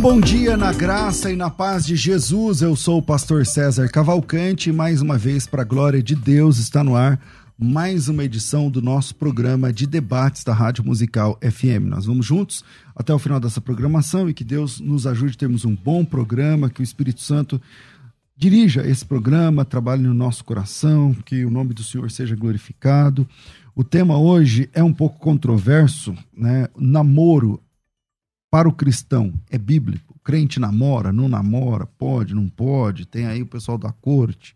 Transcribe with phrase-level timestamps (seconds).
[0.00, 2.62] Bom dia na graça e na paz de Jesus.
[2.62, 4.72] Eu sou o pastor César Cavalcante.
[4.72, 7.20] Mais uma vez, para a glória de Deus, está no ar
[7.58, 11.84] mais uma edição do nosso programa de debates da Rádio Musical FM.
[11.84, 12.64] Nós vamos juntos
[12.96, 16.70] até o final dessa programação e que Deus nos ajude a termos um bom programa,
[16.70, 17.60] que o Espírito Santo
[18.34, 23.28] dirija esse programa, trabalhe no nosso coração, que o nome do Senhor seja glorificado.
[23.76, 26.68] O tema hoje é um pouco controverso, né?
[26.74, 27.60] Namoro
[28.50, 30.14] para o cristão é bíblico.
[30.16, 33.06] O crente namora, não namora, pode, não pode.
[33.06, 34.54] Tem aí o pessoal da corte.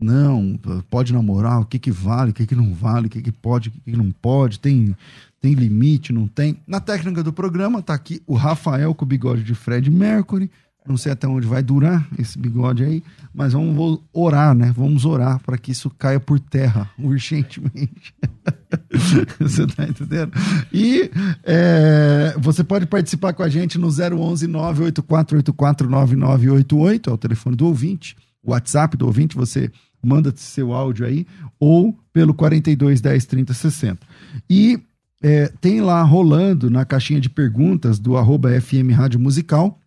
[0.00, 3.30] Não, pode namorar, o que que vale, o que que não vale, o que que
[3.30, 4.96] pode, o que que não pode, tem,
[5.42, 6.56] tem limite, não tem.
[6.66, 10.50] Na técnica do programa tá aqui o Rafael com o bigode de Fred Mercury,
[10.88, 13.02] não sei até onde vai durar esse bigode aí,
[13.34, 14.72] mas vamos orar, né?
[14.74, 18.14] Vamos orar para que isso caia por terra urgentemente.
[19.38, 20.32] você tá entendendo?
[20.72, 21.10] E
[21.44, 27.66] é, você pode participar com a gente no 011 98484 9988, é o telefone do
[27.66, 29.70] ouvinte, o WhatsApp do ouvinte, você
[30.02, 31.26] manda seu áudio aí,
[31.58, 34.06] ou pelo 42 10 30 60.
[34.48, 34.80] E
[35.22, 39.78] é, tem lá rolando na caixinha de perguntas do arroba FM Rádio Musical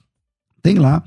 [0.63, 1.03] tem lá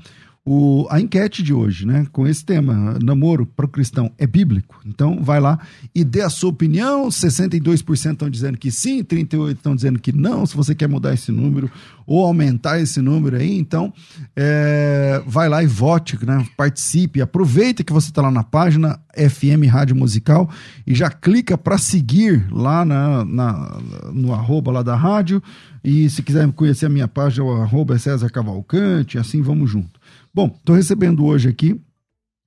[0.49, 2.07] o, a enquete de hoje, né?
[2.09, 4.79] Com esse tema, namoro para o cristão é bíblico.
[4.85, 5.59] Então, vai lá
[5.93, 7.09] e dê a sua opinião.
[7.09, 10.45] 62% estão dizendo que sim, 38% estão dizendo que não.
[10.45, 11.69] Se você quer mudar esse número
[12.05, 13.93] ou aumentar esse número aí, então
[14.37, 16.47] é, vai lá e vote, né?
[16.55, 17.21] Participe.
[17.21, 20.49] Aproveita que você está lá na página FM Rádio Musical
[20.85, 23.81] e já clica para seguir lá na, na,
[24.13, 25.43] no arroba lá da rádio.
[25.83, 29.96] E se quiser conhecer a minha página, é o arroba César Cavalcante, assim vamos junto.
[30.37, 31.81] Bom, estou recebendo hoje aqui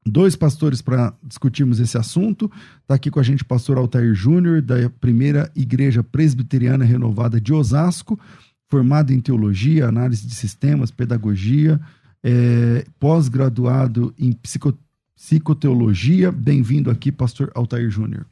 [0.06, 2.48] dois pastores para discutirmos esse assunto.
[2.82, 7.52] Está aqui com a gente o pastor Altair Júnior, da primeira Igreja Presbiteriana Renovada de
[7.52, 8.16] Osasco,
[8.68, 11.80] formado em teologia, análise de sistemas, pedagogia,
[12.22, 14.72] é, pós-graduado em psico,
[15.16, 16.30] psicoteologia.
[16.30, 18.24] Bem-vindo aqui, pastor Altair Júnior.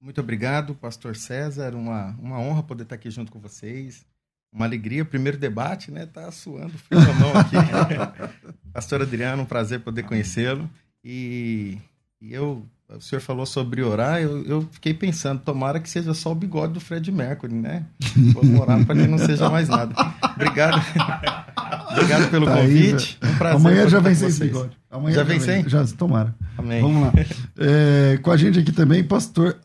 [0.00, 1.76] Muito obrigado, pastor César.
[1.76, 4.04] Uma, uma honra poder estar aqui junto com vocês
[4.52, 5.04] uma alegria.
[5.04, 6.06] Primeiro debate, né?
[6.06, 7.56] Tá suando frio na mão aqui.
[8.72, 10.68] Pastor Adriano, um prazer poder conhecê-lo.
[11.04, 11.78] E,
[12.20, 16.32] e, eu, o senhor falou sobre orar, eu, eu, fiquei pensando, tomara que seja só
[16.32, 17.84] o bigode do Fred Mercury, né?
[18.32, 19.94] Vamos orar para que não seja mais nada.
[20.34, 20.80] Obrigado.
[21.92, 23.18] Obrigado pelo tá convite.
[23.20, 23.56] Aí, um prazer.
[23.56, 24.78] Amanhã já vem sem bigode.
[24.90, 25.68] Amanhã já vem sem?
[25.68, 26.34] Já, tomara.
[26.56, 26.80] Amém.
[26.80, 27.12] Vamos lá.
[27.64, 29.56] É, com a gente aqui também, pastor,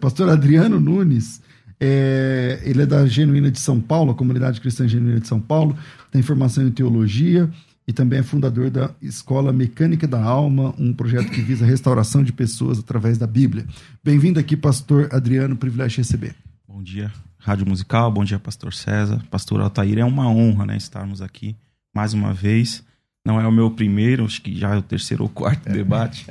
[0.00, 1.42] pastor Adriano Nunes.
[1.80, 5.76] É, ele é da Genuína de São Paulo, a comunidade cristã genuína de São Paulo,
[6.10, 7.48] tem formação em teologia
[7.88, 12.22] e também é fundador da Escola Mecânica da Alma, um projeto que visa a restauração
[12.22, 13.64] de pessoas através da Bíblia.
[14.04, 16.34] Bem-vindo aqui, pastor Adriano, privilégio de receber.
[16.68, 21.22] Bom dia, Rádio Musical, bom dia, pastor César, pastor Altair, é uma honra né, estarmos
[21.22, 21.56] aqui
[21.94, 22.84] mais uma vez.
[23.24, 26.26] Não é o meu primeiro, acho que já é o terceiro ou quarto debate.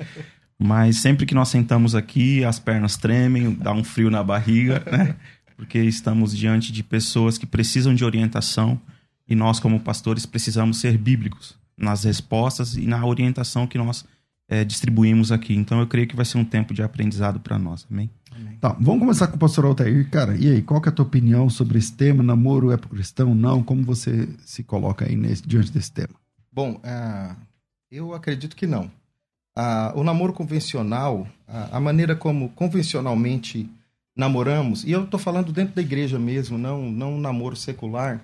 [0.59, 5.15] Mas sempre que nós sentamos aqui, as pernas tremem, dá um frio na barriga, né?
[5.55, 8.79] porque estamos diante de pessoas que precisam de orientação
[9.27, 14.05] e nós, como pastores, precisamos ser bíblicos nas respostas e na orientação que nós
[14.47, 15.53] é, distribuímos aqui.
[15.55, 17.85] Então, eu creio que vai ser um tempo de aprendizado para nós.
[17.91, 18.09] Amém?
[18.31, 18.57] Amém?
[18.59, 20.09] Tá, vamos começar com o pastor Altair.
[20.09, 22.23] Cara, e aí, qual que é a tua opinião sobre esse tema?
[22.23, 23.35] Namoro é para cristão?
[23.35, 23.61] Não?
[23.61, 26.13] Como você se coloca aí nesse, diante desse tema?
[26.51, 27.35] Bom, uh,
[27.91, 28.85] eu acredito que não.
[29.57, 33.69] Uh, o namoro convencional, uh, a maneira como convencionalmente
[34.15, 38.21] namoramos, e eu estou falando dentro da igreja mesmo, não, não um namoro secular,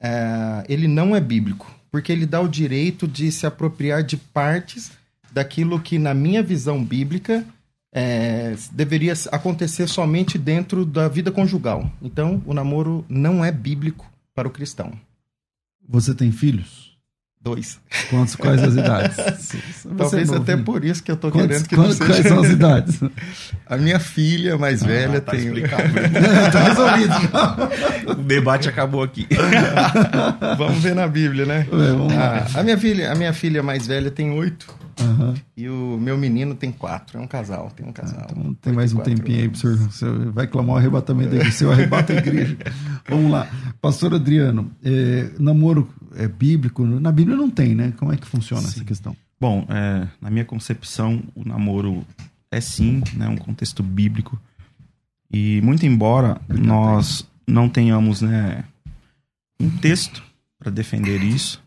[0.00, 4.92] é, ele não é bíblico, porque ele dá o direito de se apropriar de partes
[5.32, 7.44] daquilo que, na minha visão bíblica,
[7.92, 11.90] é, deveria acontecer somente dentro da vida conjugal.
[12.02, 14.92] Então, o namoro não é bíblico para o cristão.
[15.88, 16.87] Você tem filhos?
[17.40, 17.80] Dois.
[18.10, 19.16] Quantos, quais as idades?
[19.96, 22.22] Talvez até por isso que eu quantos, querendo que quantos, não seja...
[22.22, 23.00] Quais são as idades?
[23.64, 25.46] A minha filha mais ah, velha tá tem...
[25.46, 25.82] Explicado.
[26.52, 28.10] tá resolvido.
[28.10, 29.28] o debate acabou aqui.
[30.56, 31.66] vamos ver na Bíblia, né?
[31.70, 32.46] É, lá.
[32.54, 34.66] Ah, a, minha filha, a minha filha mais velha tem oito.
[35.00, 35.34] Uhum.
[35.56, 37.18] E o meu menino tem quatro.
[37.18, 38.26] É um casal, tem um casal.
[38.28, 39.76] Ah, então tem mais um tempinho aí pro senhor.
[39.76, 41.46] Você vai clamar o arrebatamento aí.
[41.46, 42.56] O senhor arrebata a igreja.
[43.08, 43.46] Vamos lá.
[43.80, 46.84] Pastor Adriano, é, namoro é bíblico?
[46.84, 47.92] Na Bíblia não tem, né?
[47.96, 48.76] Como é que funciona sim.
[48.76, 49.16] essa questão?
[49.40, 52.04] Bom, é, na minha concepção, o namoro
[52.50, 54.40] é sim, né, um contexto bíblico.
[55.30, 58.64] E muito embora nós não tenhamos, né,
[59.60, 60.22] um texto
[60.58, 61.62] para defender isso,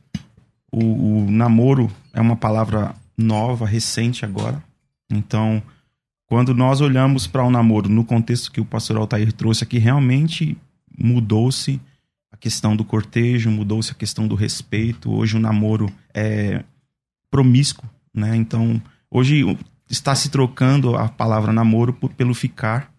[0.72, 4.62] o, o namoro é uma palavra nova, recente agora.
[5.10, 5.62] Então,
[6.26, 9.78] quando nós olhamos para o um namoro no contexto que o pastor Altair trouxe aqui,
[9.78, 10.58] realmente
[10.98, 11.80] mudou-se
[12.42, 15.12] questão do cortejo, mudou-se a questão do respeito.
[15.12, 16.64] Hoje o namoro é
[17.30, 18.36] promíscuo, né?
[18.36, 19.46] Então, hoje
[19.88, 22.92] está se trocando a palavra namoro por, pelo ficar.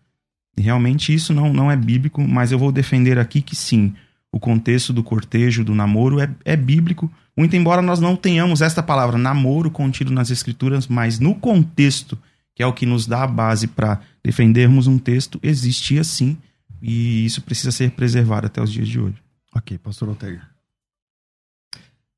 [0.56, 3.92] E realmente isso não, não é bíblico, mas eu vou defender aqui que sim,
[4.30, 8.82] o contexto do cortejo, do namoro é, é bíblico, muito embora nós não tenhamos esta
[8.82, 12.16] palavra namoro contido nas escrituras, mas no contexto,
[12.54, 16.36] que é o que nos dá a base para defendermos um texto, existia sim,
[16.80, 19.16] e isso precisa ser preservado até os dias de hoje.
[19.54, 20.42] Ok, pastor Altair.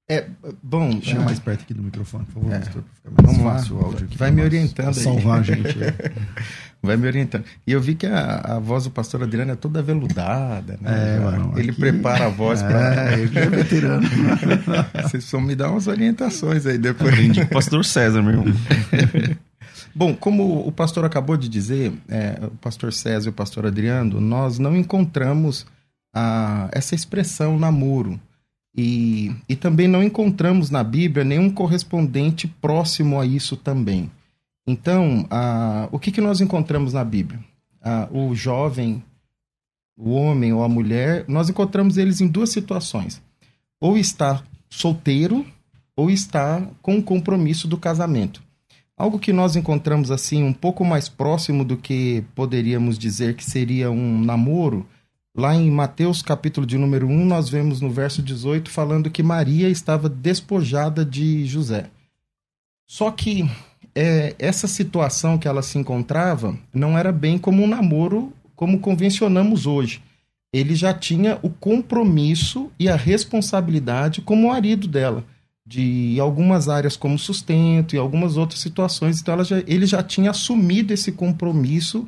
[0.09, 0.27] É,
[0.63, 1.01] bom.
[1.01, 2.85] Chega é, mais perto aqui do microfone, por favor, é, pastor,
[3.23, 3.81] Vamos fácil, lá.
[3.81, 4.19] o áudio aqui.
[4.19, 5.03] Vai me orientando aí.
[5.03, 5.79] Salvar a gente.
[6.83, 7.45] Vai me orientando.
[7.67, 11.17] E eu vi que a, a voz do pastor Adriano é toda veludada, né?
[11.17, 11.81] É, mano, ele aqui...
[11.81, 13.13] prepara a voz é, para.
[13.13, 14.07] É, ele é veterano.
[14.93, 17.11] Vocês precisam me dar umas orientações aí depois.
[17.11, 18.55] Aprendi pastor César, meu irmão.
[19.95, 24.21] Bom, como o pastor acabou de dizer, é, o pastor César e o pastor Adriano,
[24.21, 25.65] nós não encontramos
[26.15, 28.21] a, essa expressão namoro.
[28.77, 34.11] E, e também não encontramos na Bíblia nenhum correspondente próximo a isso também.
[34.67, 37.41] Então, a, o que, que nós encontramos na Bíblia?
[37.83, 39.03] A, o jovem,
[39.97, 43.23] o homem ou a mulher, nós encontramos eles em duas situações.
[43.81, 45.47] Ou está solteiro,
[45.97, 48.43] ou está com o compromisso do casamento.
[48.97, 53.91] Algo que nós encontramos assim um pouco mais próximo do que poderíamos dizer que seria
[53.91, 54.87] um namoro
[55.37, 59.69] Lá em Mateus, capítulo de número 1, nós vemos no verso 18 falando que Maria
[59.69, 61.91] estava despojada de José.
[62.87, 63.45] Só que
[63.97, 69.67] é, essa situação que ela se encontrava não era bem como um namoro como convencionamos
[69.67, 70.01] hoje.
[70.53, 75.25] Ele já tinha o compromisso e a responsabilidade como marido dela,
[75.67, 79.21] de algumas áreas como sustento e algumas outras situações.
[79.21, 82.07] Então já, ele já tinha assumido esse compromisso,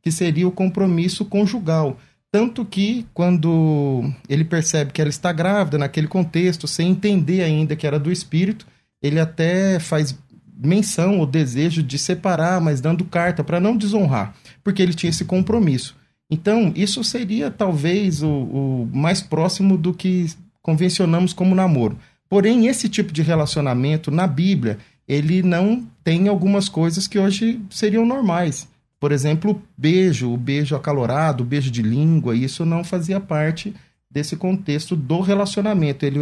[0.00, 1.98] que seria o compromisso conjugal.
[2.32, 7.86] Tanto que, quando ele percebe que ela está grávida, naquele contexto, sem entender ainda que
[7.86, 8.66] era do espírito,
[9.02, 10.16] ele até faz
[10.62, 15.24] menção ou desejo de separar, mas dando carta para não desonrar, porque ele tinha esse
[15.24, 15.96] compromisso.
[16.30, 20.26] Então, isso seria talvez o, o, mais próximo do que
[20.62, 21.98] convencionamos como namoro.
[22.28, 24.78] Porém, esse tipo de relacionamento na Bíblia,
[25.08, 28.68] ele não tem algumas coisas que hoje seriam normais.
[29.00, 33.74] Por exemplo, beijo, o beijo acalorado, o beijo de língua, isso não fazia parte
[34.10, 36.04] desse contexto do relacionamento.
[36.04, 36.20] Ele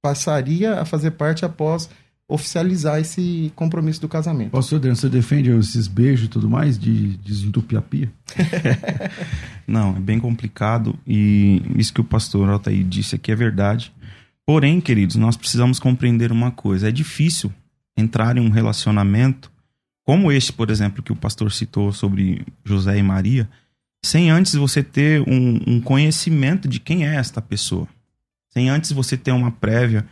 [0.00, 1.90] passaria a fazer parte após
[2.28, 4.52] oficializar esse compromisso do casamento.
[4.52, 8.10] Pastor Adriano, você defende esses beijos e tudo mais de desentupir a pia?
[9.66, 13.92] Não, é bem complicado e isso que o pastor Altair disse aqui é verdade.
[14.46, 16.88] Porém, queridos, nós precisamos compreender uma coisa.
[16.88, 17.52] É difícil
[17.96, 19.50] entrar em um relacionamento
[20.04, 23.48] como este, por exemplo, que o pastor citou sobre José e Maria,
[24.04, 27.88] sem antes você ter um, um conhecimento de quem é esta pessoa,
[28.50, 30.04] sem antes você ter uma prévia,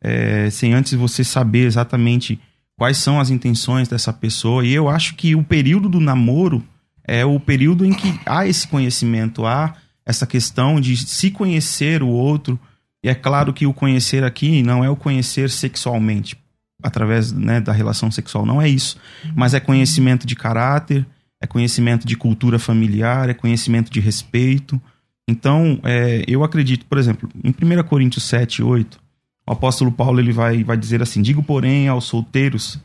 [0.00, 2.40] é, sem antes você saber exatamente
[2.76, 4.64] quais são as intenções dessa pessoa.
[4.64, 6.64] E eu acho que o período do namoro
[7.06, 9.74] é o período em que há esse conhecimento, há
[10.06, 12.58] essa questão de se conhecer o outro.
[13.02, 16.36] E é claro que o conhecer aqui não é o conhecer sexualmente,
[16.84, 18.44] através né, da relação sexual.
[18.44, 18.98] Não é isso.
[19.34, 21.06] Mas é conhecimento de caráter,
[21.40, 24.80] é conhecimento de cultura familiar, é conhecimento de respeito.
[25.26, 29.00] Então, é, eu acredito, por exemplo, em 1 Coríntios 7, 8,
[29.46, 32.78] o apóstolo Paulo ele vai, vai dizer assim: Digo, porém, aos solteiros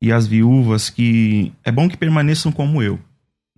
[0.00, 3.00] e às viúvas que é bom que permaneçam como eu.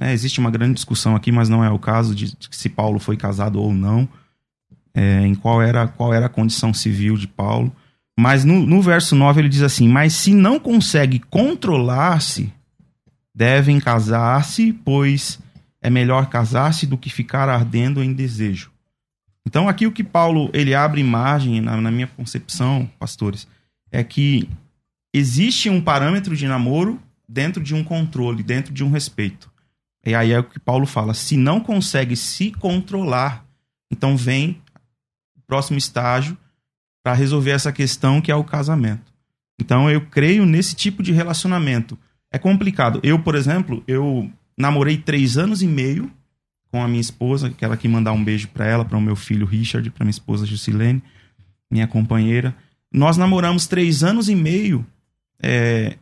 [0.01, 3.01] É, existe uma grande discussão aqui, mas não é o caso de, de se Paulo
[3.01, 4.09] foi casado ou não,
[4.95, 7.73] é, em qual era, qual era a condição civil de Paulo.
[8.19, 12.53] Mas no, no verso 9 ele diz assim: Mas se não consegue controlar-se,
[13.33, 15.39] devem casar-se, pois
[15.81, 18.73] é melhor casar-se do que ficar ardendo em desejo.
[19.47, 23.47] Então, aqui o que Paulo ele abre margem, na, na minha concepção, pastores,
[23.89, 24.51] é que
[25.15, 29.49] existe um parâmetro de namoro dentro de um controle, dentro de um respeito.
[30.05, 33.45] E aí é o que Paulo fala: se não consegue se controlar,
[33.93, 34.61] então vem
[35.37, 36.37] o próximo estágio
[37.03, 39.13] para resolver essa questão que é o casamento.
[39.61, 41.99] Então eu creio nesse tipo de relacionamento.
[42.31, 43.01] É complicado.
[43.03, 46.11] Eu, por exemplo, eu namorei três anos e meio
[46.71, 49.47] com a minha esposa, quero aqui mandar um beijo para ela, para o meu filho
[49.47, 51.03] Richard, para minha esposa Jusilene,
[51.71, 52.55] minha companheira.
[52.93, 54.87] Nós namoramos três anos e meio.
[55.43, 55.97] É,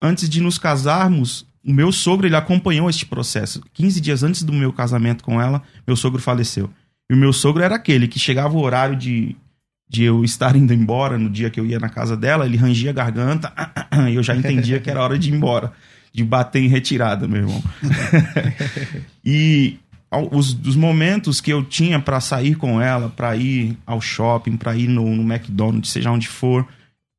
[0.00, 3.62] antes de nos casarmos, o meu sogro ele acompanhou este processo.
[3.72, 6.70] 15 dias antes do meu casamento com ela, meu sogro faleceu.
[7.10, 9.36] E o meu sogro era aquele que chegava o horário de,
[9.88, 12.90] de eu estar indo embora no dia que eu ia na casa dela, ele rangia
[12.90, 13.52] a garganta
[14.10, 15.72] e eu já entendia que era hora de ir embora,
[16.12, 17.62] de bater em retirada, meu irmão.
[19.24, 19.78] e
[20.30, 24.76] os, os momentos que eu tinha para sair com ela, para ir ao shopping, para
[24.76, 26.66] ir no, no McDonald's, seja onde for,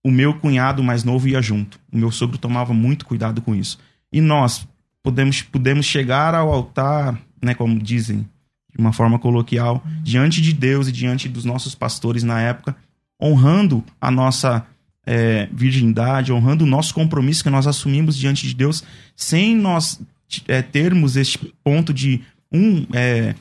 [0.04, 1.80] o meu cunhado mais novo ia junto.
[1.92, 3.80] O meu sogro tomava muito cuidado com isso.
[4.12, 4.68] E nós
[5.02, 8.28] podemos, podemos chegar ao altar, né, como dizem,
[8.76, 12.76] de uma forma coloquial, diante de Deus e diante dos nossos pastores na época,
[13.22, 14.66] honrando a nossa
[15.06, 18.84] é, virgindade, honrando o nosso compromisso que nós assumimos diante de Deus,
[19.16, 20.02] sem nós
[20.48, 23.36] é, termos este ponto de um é,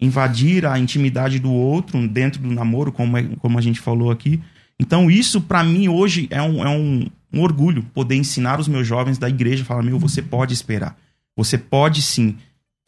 [0.00, 4.40] invadir a intimidade do outro dentro do namoro, como, é, como a gente falou aqui,
[4.80, 8.86] então, isso para mim hoje é, um, é um, um, orgulho poder ensinar os meus
[8.86, 10.96] jovens da igreja, falar: meu, você pode esperar.
[11.36, 12.36] Você pode sim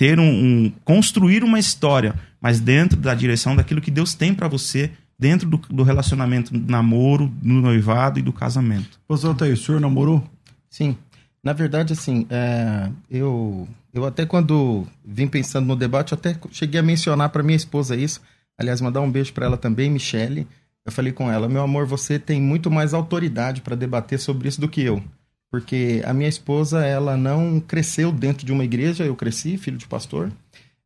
[0.00, 4.48] ter um, um construir uma história, mas dentro da direção daquilo que Deus tem para
[4.48, 8.98] você, dentro do, do, relacionamento do namoro, do noivado e do casamento.
[9.06, 10.24] Pastor Altair, o senhor namorou?
[10.70, 10.96] Sim.
[11.44, 16.82] Na verdade, assim, é, eu, eu até quando vim pensando no debate, até cheguei a
[16.82, 18.22] mencionar para minha esposa isso.
[18.56, 20.48] Aliás, mandar um beijo para ela também, Michele.
[20.82, 24.62] Eu falei com ela, meu amor, você tem muito mais autoridade para debater sobre isso
[24.62, 25.04] do que eu.
[25.50, 29.86] Porque a minha esposa, ela não cresceu dentro de uma igreja, eu cresci, filho de
[29.86, 30.28] pastor,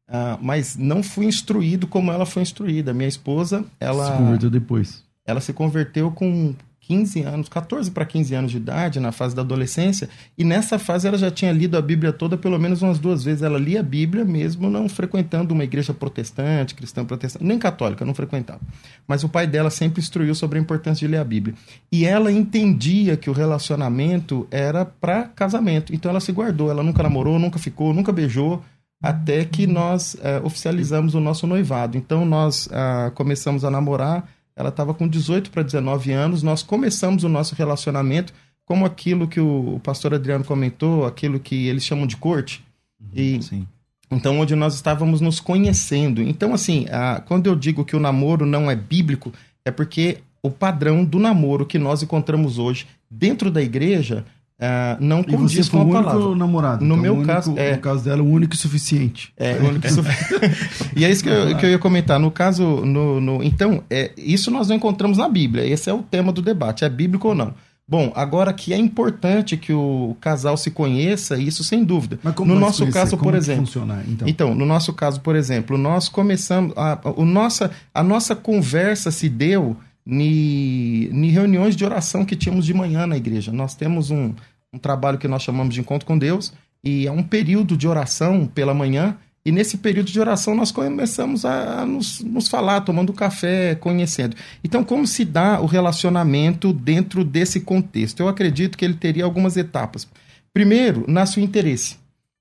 [0.09, 2.95] uh, mas não fui instruído como ela foi instruída.
[2.95, 4.13] Minha esposa, ela...
[4.13, 5.05] Se converteu depois.
[5.27, 6.55] Ela se converteu com
[6.87, 11.09] 15 anos, 14 para 15 anos de idade, na fase da adolescência, e nessa fase
[11.09, 13.43] ela já tinha lido a Bíblia toda pelo menos umas duas vezes.
[13.43, 18.15] Ela lia a Bíblia mesmo não frequentando uma igreja protestante, cristã protestante, nem católica, não
[18.15, 18.61] frequentava.
[19.09, 21.55] Mas o pai dela sempre instruiu sobre a importância de ler a Bíblia.
[21.91, 27.03] E ela entendia que o relacionamento era para casamento, então ela se guardou, ela nunca
[27.03, 28.63] namorou, nunca ficou, nunca beijou,
[29.03, 31.97] até que nós é, oficializamos o nosso noivado.
[31.97, 36.43] Então nós ah, começamos a namorar ela estava com 18 para 19 anos.
[36.43, 38.33] Nós começamos o nosso relacionamento
[38.65, 42.65] como aquilo que o pastor Adriano comentou, aquilo que eles chamam de corte.
[43.01, 43.67] Uhum, e sim.
[44.11, 46.23] Então, onde nós estávamos nos conhecendo.
[46.23, 49.33] Então, assim, a, quando eu digo que o namoro não é bíblico,
[49.65, 54.25] é porque o padrão do namoro que nós encontramos hoje dentro da igreja
[54.65, 56.21] Uh, não e condiz com a palavra.
[56.21, 56.85] único namorado.
[56.85, 57.73] No então, meu único, caso, é.
[57.73, 59.33] No caso dela, o único e suficiente.
[59.37, 60.91] É, o único e suficiente.
[60.97, 62.19] e é isso que eu, que eu ia comentar.
[62.19, 65.67] No caso, no, no, então, é, isso nós não encontramos na Bíblia.
[65.67, 66.85] Esse é o tema do debate.
[66.85, 67.53] É bíblico ou não?
[67.87, 72.19] Bom, agora que é importante que o casal se conheça, isso sem dúvida.
[72.23, 73.67] Mas como no nosso caso, como por exemplo.
[73.67, 74.27] Funcionar, então?
[74.27, 76.73] então, no nosso caso, por exemplo, nós começamos.
[76.77, 82.75] A, a, nossa, a nossa conversa se deu em reuniões de oração que tínhamos de
[82.75, 83.53] manhã na igreja.
[83.53, 84.35] Nós temos um,
[84.75, 86.53] um trabalho que nós chamamos de encontro com Deus,
[86.83, 91.45] e é um período de oração pela manhã, e nesse período de oração nós começamos
[91.45, 94.35] a nos, nos, falar, tomando café, conhecendo.
[94.63, 98.21] Então, como se dá o relacionamento dentro desse contexto?
[98.21, 100.09] Eu acredito que ele teria algumas etapas.
[100.53, 101.97] Primeiro, nasce o interesse.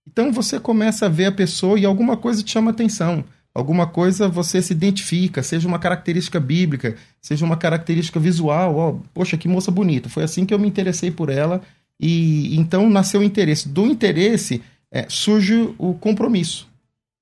[0.07, 3.23] Então você começa a ver a pessoa e alguma coisa te chama atenção
[3.53, 9.37] alguma coisa você se identifica, seja uma característica bíblica, seja uma característica visual, ó, poxa,
[9.37, 10.09] que moça bonita.
[10.09, 11.61] Foi assim que eu me interessei por ela
[11.99, 13.69] e então nasceu o interesse.
[13.69, 16.67] Do interesse é, surge o compromisso.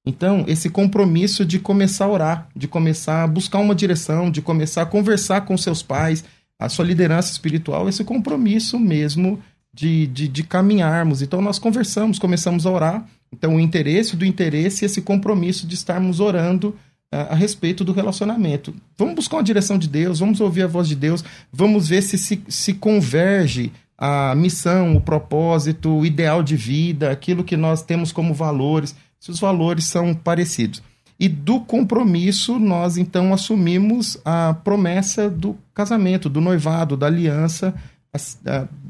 [0.06, 4.82] Então, esse compromisso de começar a orar, de começar a buscar uma direção, de começar
[4.82, 6.24] a conversar com seus pais,
[6.58, 9.40] a sua liderança espiritual, esse compromisso mesmo
[9.74, 11.22] de, de, de caminharmos.
[11.22, 15.76] Então, nós conversamos, começamos a orar então, o interesse do interesse e esse compromisso de
[15.76, 16.70] estarmos orando
[17.14, 18.74] uh, a respeito do relacionamento.
[18.98, 22.18] Vamos buscar uma direção de Deus, vamos ouvir a voz de Deus, vamos ver se
[22.18, 23.72] se, se converge
[24.04, 29.30] a missão, o propósito, o ideal de vida, aquilo que nós temos como valores, se
[29.30, 30.82] os valores são parecidos.
[31.20, 37.76] E do compromisso, nós então assumimos a promessa do casamento, do noivado, da aliança,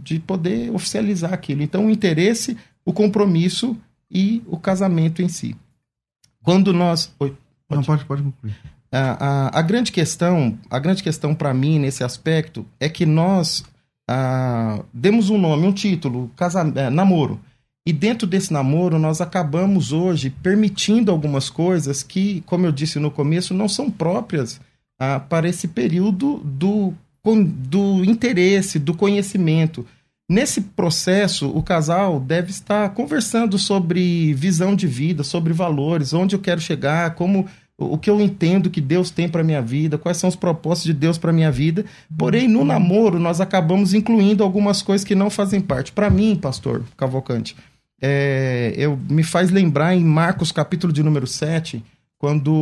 [0.02, 1.62] de poder oficializar aquilo.
[1.62, 3.76] Então, o interesse, o compromisso
[4.10, 5.58] e o casamento em si.
[6.42, 7.14] Quando nós.
[7.20, 7.36] Oi,
[7.68, 7.82] pode...
[7.82, 8.56] Não, pode, pode concluir.
[8.90, 13.66] A, a, a grande questão, a grande questão para mim nesse aspecto é que nós
[14.10, 17.40] ah, demos um nome, um título, casa, é, namoro.
[17.86, 23.10] E dentro desse namoro, nós acabamos hoje permitindo algumas coisas que, como eu disse no
[23.10, 24.62] começo, não são próprias
[25.00, 26.94] ah, para esse período do,
[27.24, 29.86] do interesse, do conhecimento.
[30.30, 36.40] Nesse processo, o casal deve estar conversando sobre visão de vida, sobre valores, onde eu
[36.40, 37.48] quero chegar, como
[37.82, 40.94] o que eu entendo que Deus tem para minha vida, quais são os propósitos de
[40.94, 41.86] Deus para minha vida.
[42.18, 45.92] Porém, no namoro, nós acabamos incluindo algumas coisas que não fazem parte.
[45.92, 47.56] Para mim, pastor Cavalcante,
[48.02, 51.84] é, eu, me faz lembrar em Marcos, capítulo de número 7,
[52.18, 52.54] quando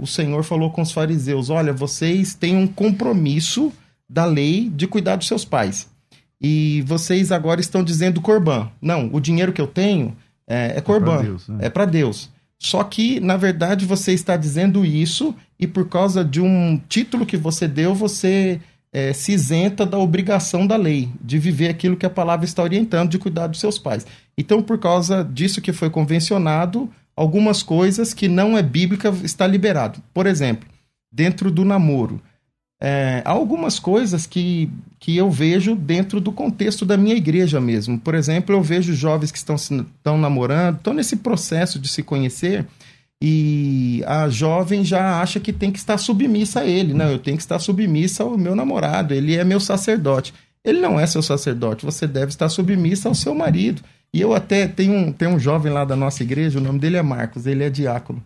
[0.00, 3.72] o Senhor falou com os fariseus: Olha, vocês têm um compromisso
[4.08, 5.88] da lei de cuidar dos seus pais.
[6.40, 8.68] E vocês agora estão dizendo corban.
[8.80, 10.16] Não, o dinheiro que eu tenho
[10.46, 11.14] é, é corban.
[11.14, 11.48] É para Deus.
[11.60, 12.30] É Deus.
[12.62, 17.36] Só que, na verdade, você está dizendo isso e por causa de um título que
[17.36, 18.60] você deu, você
[18.92, 23.10] é, se isenta da obrigação da lei, de viver aquilo que a palavra está orientando,
[23.10, 24.06] de cuidar dos seus pais.
[24.38, 30.00] Então, por causa disso que foi convencionado, algumas coisas que não é bíblica está liberado.
[30.14, 30.68] Por exemplo,
[31.10, 32.22] dentro do namoro.
[32.80, 34.70] É, há algumas coisas que,
[35.02, 37.98] que eu vejo dentro do contexto da minha igreja mesmo.
[37.98, 42.64] Por exemplo, eu vejo jovens que estão, estão namorando, estão nesse processo de se conhecer
[43.20, 46.94] e a jovem já acha que tem que estar submissa a ele.
[46.94, 50.32] Não, eu tenho que estar submissa ao meu namorado, ele é meu sacerdote.
[50.64, 53.82] Ele não é seu sacerdote, você deve estar submissa ao seu marido.
[54.14, 56.96] E eu até tenho um, tenho um jovem lá da nossa igreja, o nome dele
[56.96, 58.22] é Marcos, ele é diácono.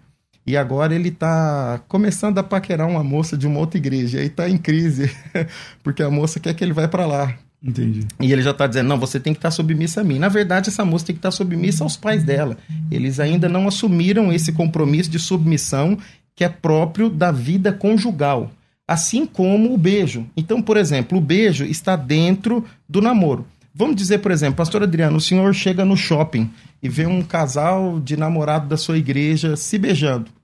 [0.46, 4.18] E agora ele está começando a paquerar uma moça de uma outra igreja.
[4.18, 5.10] E aí está em crise,
[5.82, 7.34] porque a moça quer que ele vá para lá.
[7.60, 8.06] Entendi.
[8.20, 10.20] E ele já está dizendo: não, você tem que estar tá submissa a mim.
[10.20, 12.56] Na verdade, essa moça tem que estar tá submissa aos pais dela.
[12.90, 15.98] Eles ainda não assumiram esse compromisso de submissão
[16.36, 18.52] que é próprio da vida conjugal.
[18.86, 20.26] Assim como o beijo.
[20.36, 23.44] Então, por exemplo, o beijo está dentro do namoro.
[23.74, 26.48] Vamos dizer, por exemplo, pastor Adriano, o senhor chega no shopping
[26.80, 30.35] e vê um casal de namorado da sua igreja se beijando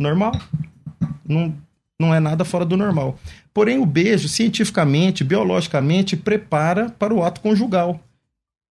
[0.00, 0.32] normal.
[1.26, 1.54] Não,
[2.00, 3.18] não é nada fora do normal.
[3.52, 8.00] Porém, o beijo, cientificamente, biologicamente, prepara para o ato conjugal.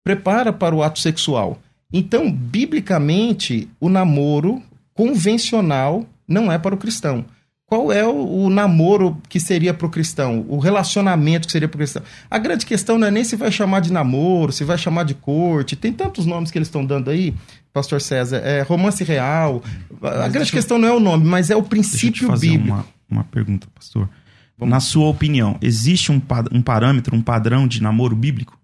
[0.04, 1.58] Prepara para o ato sexual.
[1.92, 4.62] Então, biblicamente, o namoro
[4.94, 7.24] convencional não é para o cristão.
[7.68, 10.42] Qual é o, o namoro que seria para o cristão?
[10.48, 12.02] O relacionamento que seria para o cristão?
[12.30, 15.12] A grande questão não é nem se vai chamar de namoro, se vai chamar de
[15.12, 15.76] corte.
[15.76, 17.34] Tem tantos nomes que eles estão dando aí
[17.70, 19.62] pastor César, é romance real.
[20.00, 20.80] Mas a grande questão eu...
[20.80, 22.74] não é o nome, mas é o princípio bíblico.
[22.74, 24.08] Uma, uma pergunta, pastor.
[24.56, 24.72] Vamos.
[24.72, 28.58] Na sua opinião, existe um, um parâmetro, um padrão de namoro bíblico?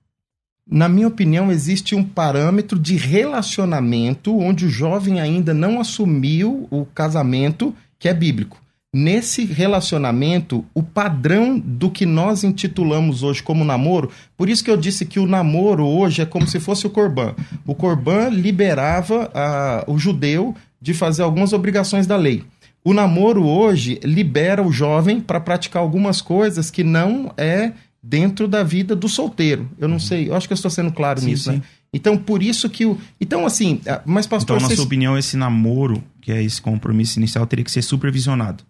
[0.66, 6.86] Na minha opinião, existe um parâmetro de relacionamento onde o jovem ainda não assumiu o
[6.86, 8.63] casamento que é bíblico
[8.94, 14.08] nesse relacionamento o padrão do que nós intitulamos hoje como namoro.
[14.36, 17.34] Por isso que eu disse que o namoro hoje é como se fosse o Corban.
[17.66, 22.44] O Corban liberava a, o judeu de fazer algumas obrigações da lei.
[22.84, 28.62] O namoro hoje libera o jovem para praticar algumas coisas que não é dentro da
[28.62, 29.68] vida do solteiro.
[29.76, 30.00] Eu não uhum.
[30.00, 31.56] sei, eu acho que eu estou sendo claro sim, nisso, né?
[31.56, 31.60] sim.
[31.62, 31.66] né?
[31.92, 32.98] Então, por isso que o.
[33.20, 34.56] Então, assim, mas pastor.
[34.56, 34.78] Então, na vocês...
[34.78, 38.64] sua opinião, esse namoro, que é esse compromisso inicial, teria que ser supervisionado.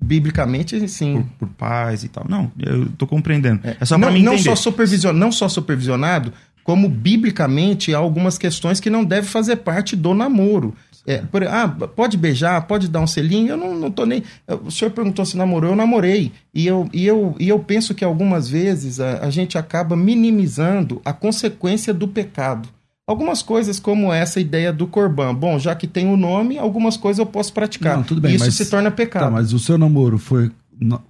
[0.00, 1.22] Biblicamente, sim.
[1.38, 2.24] Por, por, pais e tal.
[2.28, 3.60] Não, eu tô compreendendo.
[3.64, 4.50] É, é só para mim não entender.
[4.50, 6.32] Só supervision, não só supervisionado,
[6.62, 10.74] como biblicamente há algumas questões que não devem fazer parte do namoro.
[11.06, 14.22] É, por, ah, pode beijar, pode dar um selinho, eu não, não tô nem.
[14.46, 16.30] O senhor perguntou se namorou, eu namorei.
[16.52, 21.00] E eu, e eu, e eu penso que algumas vezes a, a gente acaba minimizando
[21.04, 22.68] a consequência do pecado.
[23.08, 25.34] Algumas coisas como essa ideia do corban.
[25.34, 27.96] Bom, já que tem o nome, algumas coisas eu posso praticar.
[27.96, 29.24] Não, tudo bem, Isso mas, se torna pecado.
[29.24, 30.50] Tá, mas o seu namoro foi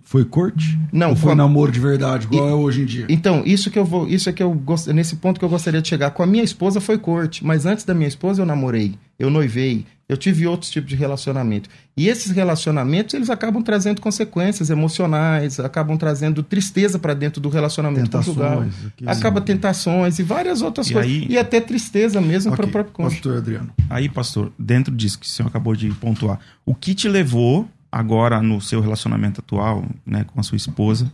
[0.02, 0.78] foi corte?
[0.92, 3.06] Não, Ou foi namoro de verdade, igual e, é hoje em dia.
[3.08, 4.86] Então, isso que eu vou, isso é que eu gost...
[4.88, 6.12] nesse ponto que eu gostaria de chegar.
[6.12, 9.84] Com a minha esposa foi corte, mas antes da minha esposa eu namorei, eu noivei,
[10.08, 11.68] eu tive outros tipos de relacionamento.
[11.94, 18.04] E esses relacionamentos, eles acabam trazendo consequências emocionais, acabam trazendo tristeza para dentro do relacionamento
[18.04, 18.66] tentações, conjugal.
[19.06, 21.12] Acaba tentações e várias outras e coisas.
[21.12, 21.26] Aí...
[21.28, 22.62] E até tristeza mesmo okay.
[22.62, 23.16] para o próprio cônjuge.
[23.16, 23.70] Pastor Adriano.
[23.90, 28.40] Aí, pastor, dentro disso que o senhor acabou de pontuar, o que te levou agora
[28.40, 31.12] no seu relacionamento atual, né, com a sua esposa,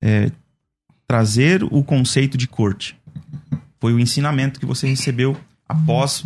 [0.00, 0.30] é,
[1.08, 2.96] trazer o conceito de corte?
[3.80, 5.36] Foi o ensinamento que você recebeu
[5.68, 6.24] após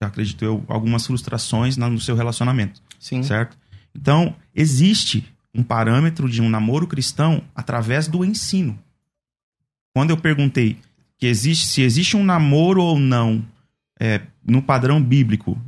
[0.00, 2.80] acredito eu, algumas frustrações no seu relacionamento.
[2.98, 3.22] Sim.
[3.22, 3.56] Certo?
[3.94, 8.78] Então, existe um parâmetro de um namoro cristão através do ensino.
[9.94, 10.78] Quando eu perguntei
[11.18, 13.44] que existe, se existe um namoro ou não
[13.98, 15.58] é, no padrão bíblico,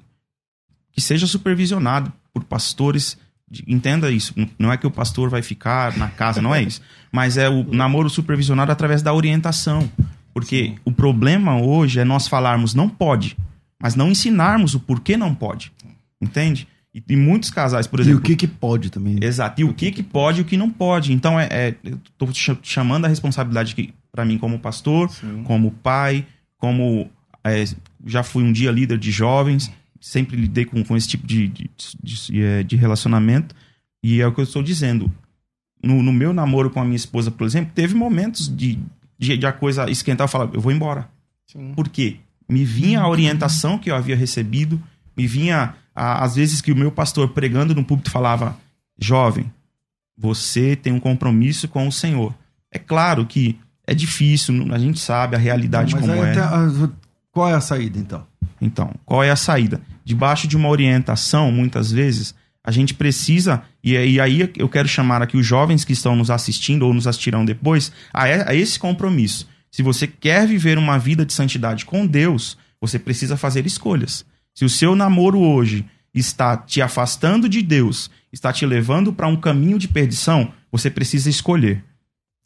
[0.92, 3.16] que seja supervisionado por pastores
[3.66, 4.34] entenda isso.
[4.58, 6.82] Não é que o pastor vai ficar na casa, não é isso.
[7.10, 9.90] Mas é o namoro supervisionado através da orientação.
[10.34, 10.76] Porque Sim.
[10.84, 13.36] o problema hoje é nós falarmos não pode,
[13.80, 15.72] mas não ensinarmos o porquê não pode.
[16.20, 16.66] Entende?
[16.94, 18.18] E, e muitos casais, por exemplo.
[18.18, 19.18] E o que, que pode também.
[19.22, 19.60] Exato.
[19.60, 21.12] E o que, que pode e o que não pode.
[21.12, 21.74] Então, é, é
[22.10, 22.28] estou
[22.62, 25.42] chamando a responsabilidade para mim como pastor, Sim.
[25.44, 27.10] como pai, como.
[27.44, 27.64] É,
[28.04, 31.70] já fui um dia líder de jovens sempre lidei com, com esse tipo de, de,
[32.02, 33.54] de, é, de, relacionamento.
[34.02, 35.12] E é o que eu estou dizendo.
[35.82, 38.78] No, no, meu namoro com a minha esposa, por exemplo, teve momentos de,
[39.16, 41.08] de, de a coisa esquentar e falar, eu vou embora.
[41.46, 41.72] Sim.
[41.74, 42.16] Por quê?
[42.48, 44.80] Me vinha a orientação que eu havia recebido,
[45.16, 48.56] me vinha, a, às vezes, que o meu pastor pregando no púlpito falava,
[48.98, 49.52] jovem,
[50.16, 52.34] você tem um compromisso com o Senhor.
[52.72, 56.34] É claro que é difícil, a gente sabe a realidade Não, como é.
[57.30, 58.26] Qual é a saída, então?
[58.60, 59.80] Então, qual é a saída?
[60.04, 62.34] Debaixo de uma orientação, muitas vezes,
[62.64, 66.82] a gente precisa, e, aí eu quero chamar aqui os jovens que estão nos assistindo
[66.82, 69.48] ou nos assistirão depois, a, a esse compromisso.
[69.70, 74.24] Se você quer viver uma vida de santidade com Deus, você precisa fazer escolhas.
[74.54, 79.36] Se o seu namoro hoje está te afastando de Deus, está te levando para um
[79.36, 81.84] caminho de perdição, você precisa escolher.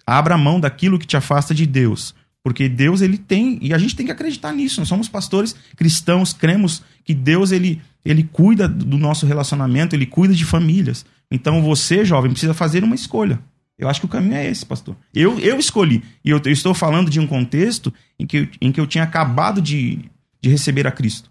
[0.06, 3.94] Abra mão daquilo que te afasta de Deus porque Deus, ele tem, e a gente
[3.94, 4.80] tem que acreditar nisso.
[4.80, 10.35] Nós somos pastores cristãos, cremos que Deus, ele, ele cuida do nosso relacionamento, ele cuida
[10.35, 11.06] de famílias.
[11.30, 13.40] Então você, jovem, precisa fazer uma escolha.
[13.83, 14.97] Eu acho que o caminho é esse, pastor.
[15.12, 16.03] Eu, eu escolhi.
[16.25, 19.61] E eu, eu estou falando de um contexto em que, em que eu tinha acabado
[19.61, 19.99] de,
[20.40, 21.29] de receber a Cristo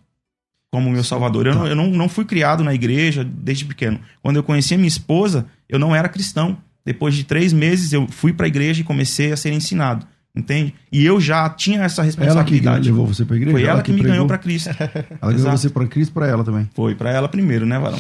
[0.70, 1.48] como meu salvador.
[1.48, 4.00] Eu, não, eu não, não fui criado na igreja desde pequeno.
[4.22, 6.58] Quando eu conheci a minha esposa, eu não era cristão.
[6.86, 10.06] Depois de três meses, eu fui para a igreja e comecei a ser ensinado.
[10.34, 10.74] Entende?
[10.90, 12.68] E eu já tinha essa responsabilidade.
[12.68, 13.52] Ela que levou você para igreja?
[13.52, 14.70] Foi ela, ela que, que, me ganhou para Cristo.
[15.22, 16.70] Ela ganhou você para Cristo para ela também.
[16.74, 18.00] Foi para ela primeiro, né, Varão?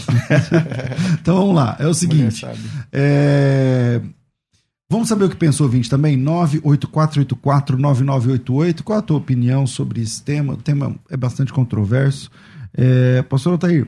[1.19, 1.75] então vamos lá.
[1.77, 2.45] É o seguinte.
[2.91, 3.99] É...
[4.91, 6.21] Vamos saber o que pensou o ouvinte também?
[6.21, 8.83] 984849988.
[8.83, 10.51] Qual a tua opinião sobre esse tema?
[10.51, 12.29] O tema é bastante controverso.
[12.73, 13.21] É...
[13.21, 13.87] Pastor Otair,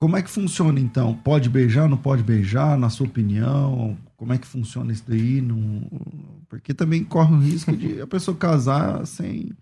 [0.00, 1.12] como é que funciona então?
[1.12, 3.94] Pode beijar, não pode beijar, na sua opinião?
[4.16, 5.46] Como é que funciona isso daí?
[6.48, 9.52] Porque também corre o risco de a pessoa casar sem,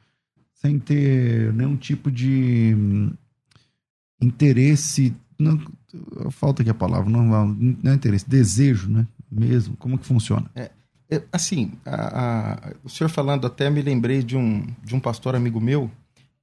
[0.55, 3.11] sem ter nenhum tipo de hum,
[4.23, 5.13] interesse.
[5.37, 5.61] Não,
[6.31, 9.05] falta aqui a palavra, não, não é interesse, desejo, né?
[9.31, 9.77] Mesmo.
[9.77, 10.51] Como que funciona?
[10.55, 10.71] É,
[11.11, 12.21] é, assim, a,
[12.65, 15.91] a, o senhor falando até me lembrei de um, de um pastor amigo meu.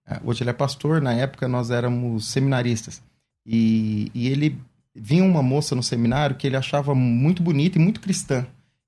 [0.06, 3.02] É, hoje ele é pastor, na época nós éramos seminaristas.
[3.46, 4.60] E, e ele
[4.94, 8.46] vinha uma moça no seminário que ele achava muito bonita e muito cristã.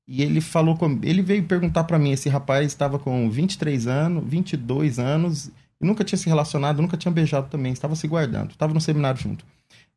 [0.08, 4.24] E ele falou com, ele veio perguntar para mim, esse rapaz estava com 23 anos,
[4.28, 8.82] 22 anos, nunca tinha se relacionado, nunca tinha beijado também, estava se guardando, estava no
[8.82, 9.46] seminário junto.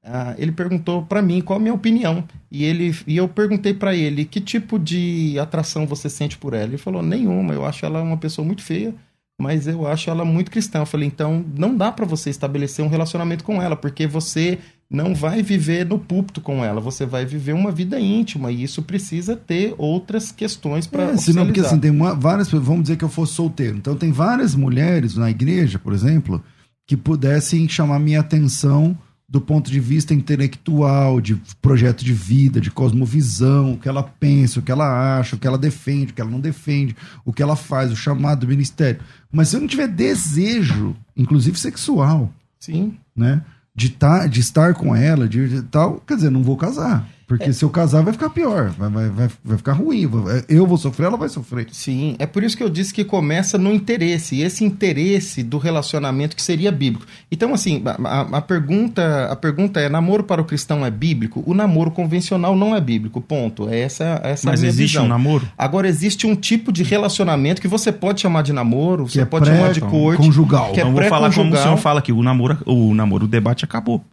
[0.05, 2.25] Uh, ele perguntou para mim qual a minha opinião.
[2.51, 6.65] E ele e eu perguntei para ele que tipo de atração você sente por ela.
[6.65, 8.93] Ele falou nenhuma, eu acho ela uma pessoa muito feia,
[9.41, 10.81] mas eu acho ela muito cristã.
[10.81, 14.59] Eu falei então não dá para você estabelecer um relacionamento com ela porque você
[14.91, 18.83] não vai viver no púlpito com ela, você vai viver uma vida íntima e isso
[18.83, 23.05] precisa ter outras questões para é, senão porque assim tem uma, várias vamos dizer que
[23.05, 23.77] eu fosse solteiro.
[23.77, 26.43] Então tem várias mulheres na igreja por exemplo
[26.89, 28.99] que pudessem chamar minha atenção
[29.33, 34.61] do ponto de vista intelectual de projeto de vida de cosmovisão o que ela pensa
[34.61, 37.43] o que ela acha o que ela defende o que ela não defende o que
[37.43, 39.01] ela faz o chamado do ministério
[39.33, 43.43] mas se eu não tiver desejo inclusive sexual sim né
[43.75, 47.09] de, tá, de estar com ela, de, de tal, quer dizer, não vou casar.
[47.33, 47.53] Porque é.
[47.55, 50.07] se eu casar vai ficar pior, vai, vai, vai, vai ficar ruim.
[50.51, 51.67] Eu vou sofrer, ela vai sofrer.
[51.73, 55.57] Sim, é por isso que eu disse que começa no interesse, e esse interesse do
[55.57, 57.07] relacionamento que seria bíblico.
[57.31, 61.43] Então, assim, a, a, pergunta, a pergunta é: namoro para o cristão é bíblico?
[61.47, 63.67] O namoro convencional não é bíblico, ponto.
[63.67, 65.07] É essa, essa Mas existe visão.
[65.07, 65.49] um namoro?
[65.57, 69.25] Agora, existe um tipo de relacionamento que você pode chamar de namoro, que você é
[69.25, 70.23] pode chamar de corte.
[70.23, 70.73] Conjugal.
[70.73, 73.29] Que é então, vou falar como o senhor fala que o namoro, o namoro, o
[73.29, 74.05] debate acabou.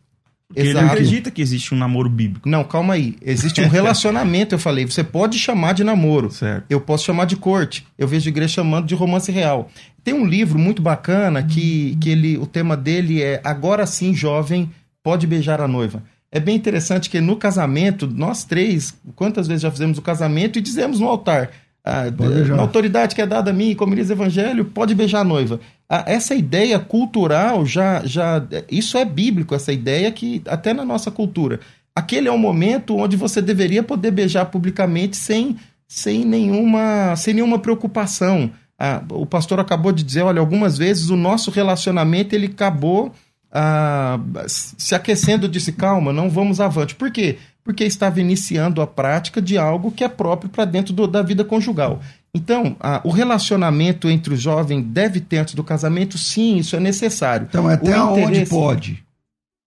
[0.49, 0.83] Porque Exato.
[0.83, 2.49] ele acredita que existe um namoro bíblico.
[2.49, 3.15] Não, calma aí.
[3.21, 4.83] Existe um relacionamento, eu falei.
[4.83, 6.31] Você pode chamar de namoro.
[6.31, 6.65] Certo.
[6.67, 7.85] Eu posso chamar de corte.
[7.95, 9.69] Eu vejo a igreja chamando de romance real.
[10.03, 14.71] Tem um livro muito bacana que, que ele, o tema dele é Agora sim, jovem,
[15.03, 16.01] pode beijar a noiva.
[16.31, 20.63] É bem interessante que no casamento, nós três, quantas vezes já fizemos o casamento e
[20.63, 21.51] dizemos no altar:
[21.89, 25.23] a, a autoridade que é dada a mim, como diz o evangelho, pode beijar a
[25.23, 25.59] noiva.
[25.89, 28.43] A, essa ideia cultural já, já.
[28.69, 31.59] Isso é bíblico, essa ideia que, até na nossa cultura,
[31.95, 37.59] aquele é o momento onde você deveria poder beijar publicamente sem, sem, nenhuma, sem nenhuma
[37.59, 38.51] preocupação.
[38.77, 43.11] Ah, o pastor acabou de dizer: olha, algumas vezes o nosso relacionamento ele acabou
[43.51, 45.49] ah, se aquecendo.
[45.49, 46.95] Disse: calma, não vamos avante.
[46.95, 47.37] Por quê?
[47.69, 51.43] Porque estava iniciando a prática de algo que é próprio para dentro do, da vida
[51.45, 52.01] conjugal.
[52.33, 56.79] Então, a, o relacionamento entre o jovem deve ter antes do casamento, sim, isso é
[56.79, 57.45] necessário.
[57.47, 59.03] Então, até O onde pode?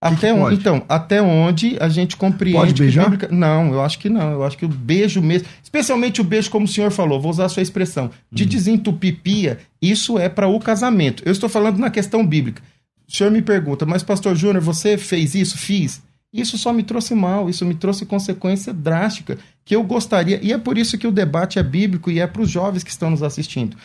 [0.00, 0.54] Até que onde, pode?
[0.56, 2.58] então, até onde a gente compreende.
[2.58, 3.30] Pode que beijar?
[3.30, 4.32] Não, eu acho que não.
[4.32, 7.44] Eu acho que o beijo mesmo, especialmente o beijo, como o senhor falou, vou usar
[7.44, 8.10] a sua expressão, Hum.
[8.32, 11.22] de desentupir pia, isso é para o casamento.
[11.24, 12.62] Eu estou falando na questão bíblica.
[13.08, 15.56] O senhor me pergunta, mas pastor Júnior, você fez isso?
[15.56, 16.02] Fiz.
[16.32, 20.58] Isso só me trouxe mal, isso me trouxe consequência drástica, que eu gostaria, e é
[20.58, 23.22] por isso que o debate é bíblico e é para os jovens que estão nos
[23.22, 23.76] assistindo.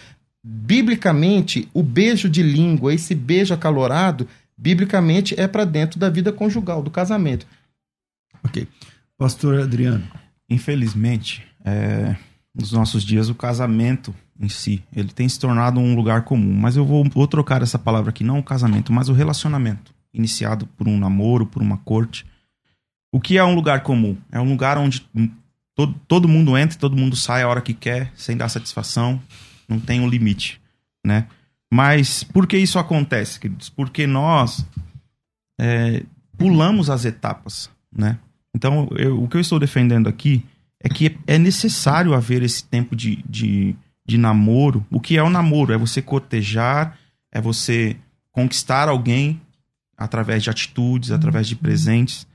[0.43, 6.81] Biblicamente, o beijo de língua, esse beijo acalorado, biblicamente é para dentro da vida conjugal,
[6.81, 7.45] do casamento.
[8.43, 8.67] Ok.
[9.17, 10.07] Pastor Adriano.
[10.49, 12.15] Infelizmente, é,
[12.55, 16.53] nos nossos dias, o casamento em si, ele tem se tornado um lugar comum.
[16.53, 20.65] Mas eu vou, vou trocar essa palavra aqui, não o casamento, mas o relacionamento, iniciado
[20.77, 22.25] por um namoro, por uma corte.
[23.17, 24.15] O que é um lugar comum?
[24.31, 25.03] É um lugar onde
[25.73, 29.19] todo, todo mundo entra e todo mundo sai a hora que quer, sem dar satisfação,
[29.67, 30.61] não tem um limite,
[31.03, 31.25] né?
[31.73, 33.69] Mas por que isso acontece, queridos?
[33.69, 34.63] Porque nós
[35.59, 36.03] é,
[36.37, 38.19] pulamos as etapas, né?
[38.53, 40.45] Então, eu- o que eu estou defendendo aqui
[40.79, 43.75] é que é necessário haver esse tempo de, de,
[44.05, 44.85] de namoro.
[44.91, 45.73] O que é o namoro?
[45.73, 46.95] É você cortejar,
[47.31, 47.97] é você
[48.31, 49.41] conquistar alguém
[49.97, 52.27] através de atitudes, através de presentes.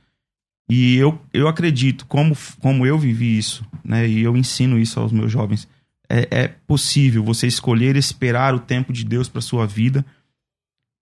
[0.70, 4.09] E eu, eu acredito, como, como eu vivi isso, né?
[4.09, 5.68] E eu ensino isso aos meus jovens,
[6.09, 10.05] é, é possível você escolher esperar o tempo de Deus para sua vida.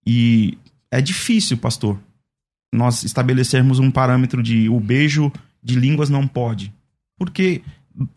[0.05, 0.57] E
[0.89, 1.99] é difícil, pastor,
[2.73, 5.31] nós estabelecermos um parâmetro de o beijo
[5.63, 6.73] de línguas não pode.
[7.17, 7.61] Porque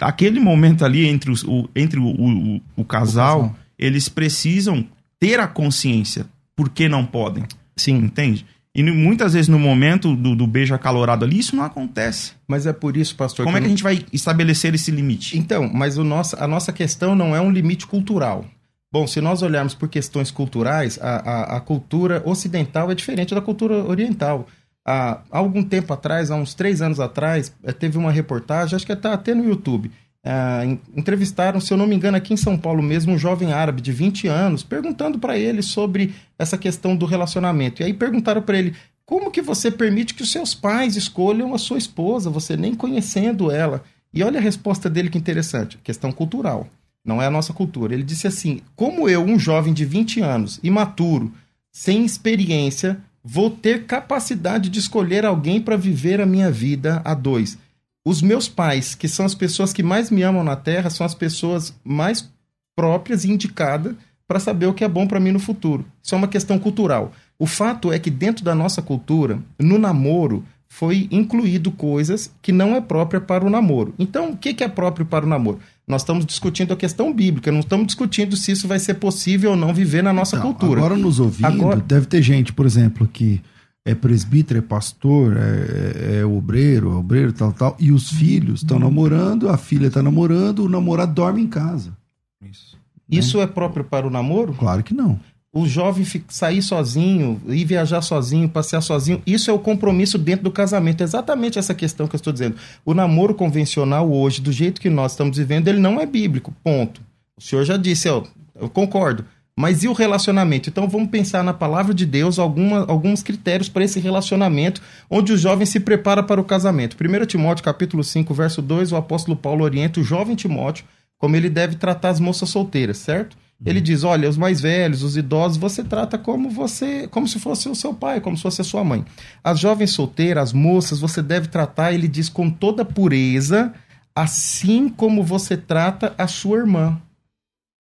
[0.01, 3.57] aquele momento ali entre, os- o, entre o, o, o casal, casal.
[3.79, 4.87] eles precisam
[5.21, 6.27] ter a consciência
[6.57, 7.45] por que não podem.
[7.77, 8.47] Sim, Entende?
[8.75, 12.33] E muitas vezes no momento do, do beijo acalorado ali, isso não acontece.
[12.49, 13.45] mas é por isso, pastor.
[13.45, 15.39] Como é que a gente vai estabelecer esse limite?
[15.39, 18.45] Então, mas o nosso, a nossa questão não é um limite cultural.
[18.93, 23.41] Bom, se nós olharmos por questões culturais, a, a, a cultura ocidental é diferente da
[23.41, 24.47] cultura oriental.
[24.85, 28.87] Há, há algum tempo atrás, há uns três anos atrás, eh, teve uma reportagem, acho
[28.87, 29.91] que está até no YouTube.
[30.25, 33.83] En- entrevistaram, se eu não me engano, aqui em São Paulo mesmo, um jovem árabe
[33.83, 37.83] de 20 anos, perguntando para ele sobre essa questão do relacionamento.
[37.83, 41.59] E aí perguntaram para ele: como que você permite que os seus pais escolham a
[41.59, 43.85] sua esposa, você nem conhecendo ela?
[44.13, 46.69] E olha a resposta dele que interessante, questão cultural,
[47.05, 47.93] não é a nossa cultura.
[47.93, 51.33] Ele disse assim: como eu, um jovem de 20 anos, imaturo,
[51.71, 57.59] sem experiência, vou ter capacidade de escolher alguém para viver a minha vida a dois?
[58.07, 61.15] Os meus pais, que são as pessoas que mais me amam na Terra, são as
[61.15, 62.31] pessoas mais
[62.77, 63.95] próprias e indicadas
[64.29, 65.87] para saber o que é bom para mim no futuro.
[66.03, 67.13] Isso é uma questão cultural.
[67.39, 72.75] O fato é que dentro da nossa cultura, no namoro, foi incluído coisas que não
[72.75, 73.95] é própria para o namoro.
[73.99, 75.61] Então, o que é próprio para o namoro?
[75.87, 79.57] Nós estamos discutindo a questão bíblica, não estamos discutindo se isso vai ser possível ou
[79.57, 80.81] não viver na nossa Então, cultura.
[80.81, 83.41] Agora nos ouvindo, Agora- deve ter gente, por exemplo, que
[83.85, 88.79] é presbítero, é pastor, é, é obreiro, é obreiro, tal, tal, e os filhos estão
[88.79, 91.97] namorando, a filha está namorando, o namorado dorme em casa.
[92.43, 92.79] Isso.
[93.11, 94.55] Isso é próprio para o namoro?
[94.55, 95.21] Claro que não.
[95.55, 100.51] o jovem sair sozinho, ir viajar sozinho, passear sozinho, isso é o compromisso dentro do
[100.51, 101.03] casamento.
[101.03, 102.57] É exatamente essa questão que eu estou dizendo.
[102.85, 106.53] O namoro convencional hoje, do jeito que nós estamos vivendo, ele não é bíblico.
[106.65, 107.01] Ponto.
[107.37, 108.27] O senhor já disse, eu,
[108.61, 109.25] eu concordo.
[109.57, 110.69] Mas e o relacionamento?
[110.69, 115.37] Então vamos pensar na palavra de Deus alguma, alguns critérios para esse relacionamento, onde o
[115.37, 116.97] jovem se prepara para o casamento.
[116.97, 120.85] 1 Timóteo capítulo 5, verso 2, o apóstolo Paulo orienta o jovem Timóteo
[121.25, 123.37] como ele deve tratar as moças solteiras, certo?
[123.65, 127.67] Ele diz: olha, os mais velhos, os idosos, você trata como você, como se fosse
[127.69, 129.05] o seu pai, como se fosse a sua mãe.
[129.43, 133.73] As jovens solteiras, as moças, você deve tratar, ele diz, com toda pureza,
[134.15, 137.01] assim como você trata a sua irmã.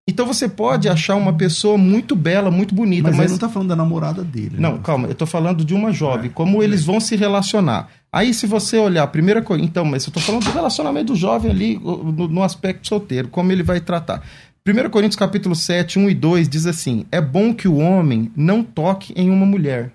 [0.07, 3.49] Então você pode achar uma pessoa muito bela, muito bonita, Mas, mas, ele não tá
[3.49, 4.57] falando da namorada dele.
[4.59, 4.81] não, né?
[4.83, 7.89] calma, eu tô falando de uma jovem, É, como eles vão se relacionar.
[8.13, 9.65] Aí, se você olhar, a primeira coisa.
[9.65, 13.51] Então, mas eu tô falando do relacionamento do jovem ali, no, no aspecto solteiro, como
[13.51, 14.23] ele vai tratar.
[14.67, 18.63] 1 Coríntios capítulo 7, 1 e 2 diz assim: É bom que o homem não
[18.63, 19.91] toque em uma mulher.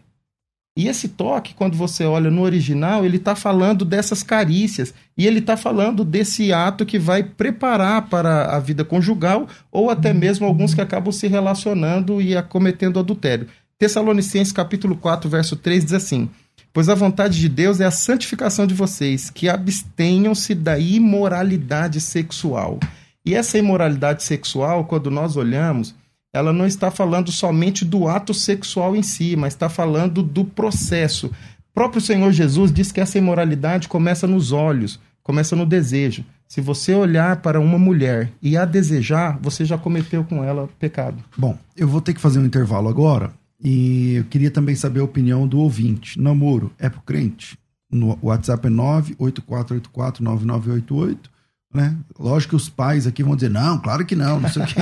[0.80, 4.94] E esse toque, quando você olha no original, ele está falando dessas carícias.
[5.18, 10.13] E ele está falando desse ato que vai preparar para a vida conjugal, ou até
[10.13, 13.48] mesmo alguns que acabam se relacionando e acometendo adultério.
[13.78, 16.30] Tessalonicenses capítulo 4, verso 3 diz assim:
[16.72, 22.80] Pois a vontade de Deus é a santificação de vocês, que abstenham-se da imoralidade sexual.
[23.26, 25.94] E essa imoralidade sexual, quando nós olhamos,
[26.34, 31.28] ela não está falando somente do ato sexual em si, mas está falando do processo.
[31.28, 36.24] O próprio Senhor Jesus diz que essa imoralidade começa nos olhos, começa no desejo.
[36.48, 41.24] Se você olhar para uma mulher e a desejar, você já cometeu com ela pecado.
[41.38, 43.32] Bom, eu vou ter que fazer um intervalo agora
[43.63, 46.20] e eu queria também saber a opinião do ouvinte.
[46.20, 47.56] Namoro é pro crente?
[47.92, 51.18] No WhatsApp é 984849988
[51.73, 51.95] né?
[52.17, 54.82] Lógico que os pais aqui vão dizer, não, claro que não, não sei o quê.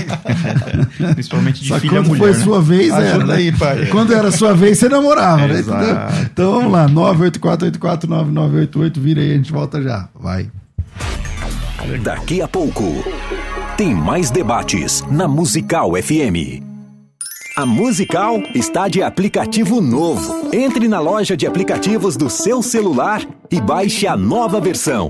[1.13, 2.43] Principalmente de Só filha quando mulher, foi né?
[2.43, 3.26] sua vez, era.
[3.26, 3.36] né?
[3.36, 3.88] aí, pai.
[3.88, 5.60] Quando era sua vez, você namorava, né?
[5.60, 5.84] Exato.
[5.84, 5.97] Entendeu?
[6.32, 10.08] Então vamos lá, 984849988, vira aí, a gente volta já.
[10.17, 10.50] Vai.
[12.04, 13.04] Daqui a pouco,
[13.76, 16.63] tem mais debates na Musical FM.
[17.58, 20.52] A Musical está de aplicativo novo.
[20.54, 25.10] Entre na loja de aplicativos do seu celular e baixe a nova versão.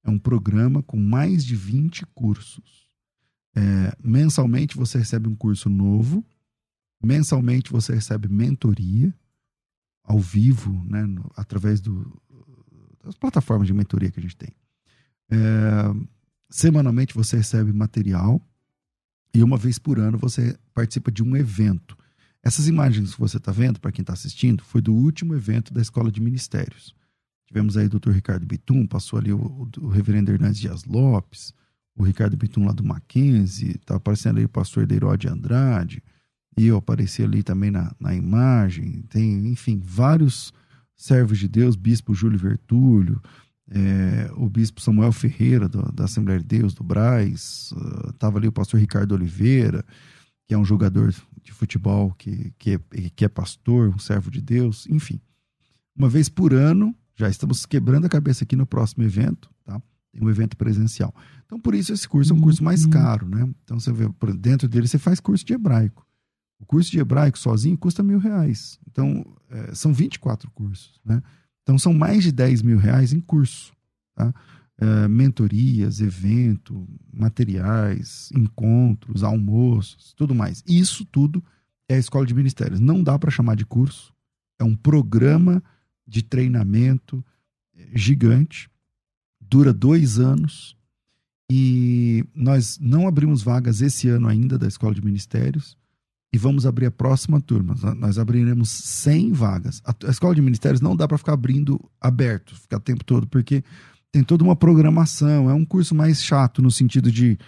[0.05, 2.82] É um programa com mais de 20 cursos.
[3.55, 6.25] É, mensalmente você recebe um curso novo.
[7.03, 9.15] Mensalmente você recebe mentoria
[10.05, 12.21] ao vivo, né, no- através do,
[13.05, 14.51] das plataformas de mentoria que a gente tem.
[15.31, 15.37] É,
[16.51, 18.41] semanalmente você recebe material
[19.35, 21.97] e uma vez por ano você participa de um evento.
[22.43, 25.81] Essas imagens que você está vendo, para quem está assistindo, foi do último evento da
[25.81, 26.95] Escola de Ministérios.
[27.47, 28.11] Tivemos aí o Dr.
[28.11, 31.55] Ricardo Bitum, passou ali o, o, o reverendo Hernandes Dias Lopes,
[31.97, 36.03] o Ricardo Bitum lá do Mackenzie, tá aparecendo aí o pastor Deirode Andrade,
[36.57, 39.03] e eu apareci ali também na, na imagem.
[39.09, 40.53] Tem, enfim, vários
[40.97, 43.21] servos de Deus, Bispo Júlio Vertúlio,
[43.71, 47.73] é, o Bispo Samuel Ferreira, do- da Assembleia de Deus, do Braz,
[48.11, 49.85] estava ali o pastor Ricardo Oliveira,
[50.47, 52.81] que é um jogador de futebol que, que, é,
[53.15, 55.21] que é pastor, um servo de Deus, enfim.
[55.97, 59.81] Uma vez por ano, já estamos quebrando a cabeça aqui no próximo evento, tá?
[60.13, 61.15] Tem um evento presencial.
[61.47, 63.49] Então, por isso, esse curso é um curso mais caro, né?
[63.65, 66.07] Então, você vê, por dentro dele, você faz curso de hebraico.
[66.61, 68.79] O curso de hebraico sozinho custa mil reais.
[68.89, 71.23] Então, é, são 24 cursos, né?
[71.63, 73.73] Então, são mais de 10 mil reais em curso,
[74.15, 74.35] tá?
[74.79, 80.63] É, mentorias, evento, materiais, encontros, almoços, tudo mais.
[80.67, 81.43] Isso tudo
[81.89, 82.81] é a escola de ministérios.
[82.81, 84.13] Não dá para chamar de curso.
[84.59, 85.63] É um programa
[86.07, 87.25] de treinamento
[87.77, 88.71] eh, gigante.
[89.53, 90.75] Dura dois anos.
[91.51, 95.77] E nós não abrimos vagas esse ano ainda da escola de ministérios.
[96.33, 97.75] E vamos abrir a próxima turma.
[97.99, 99.83] Nós abriremos 100 vagas.
[99.85, 103.63] A, escola de ministérios não dá para ficar abrindo aberto, ficar o tempo todo, porque
[104.11, 105.51] tem toda uma programação.
[105.51, 107.39] É um curso mais chato no sentido de,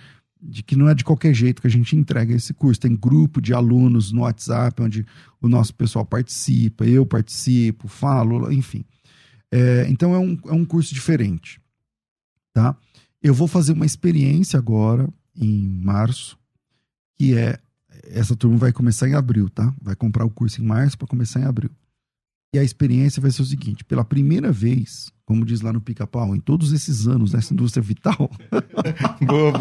[0.43, 2.83] de que não é de qualquer jeito que a gente entrega esse curso.
[2.83, 5.07] Tem grupo de alunos no WhatsApp onde
[5.41, 8.85] o nosso pessoal participa, eu participo, falo, enfim.
[9.51, 11.59] É, então é um, é um curso diferente,
[12.55, 12.75] tá?
[13.23, 16.39] Eu vou fazer uma experiência agora em março,
[17.19, 17.59] que é
[18.05, 19.75] essa turma vai começar em abril, tá?
[19.81, 21.71] Vai comprar o curso em março para começar em abril.
[22.55, 26.37] E a experiência vai ser o seguinte: pela primeira vez, como diz lá no Pica-Pau,
[26.37, 28.31] em todos esses anos nessa indústria vital,
[29.27, 29.53] boa.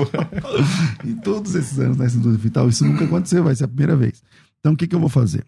[1.04, 4.22] em todos esses anos nessa indústria vital, isso nunca aconteceu, vai ser a primeira vez.
[4.60, 5.46] Então, o que, que eu vou fazer?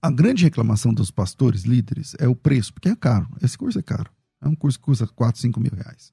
[0.00, 3.28] A grande reclamação dos pastores, líderes, é o preço, porque é caro.
[3.42, 4.10] Esse curso é caro.
[4.44, 6.12] É um curso que custa 4, 5 mil reais.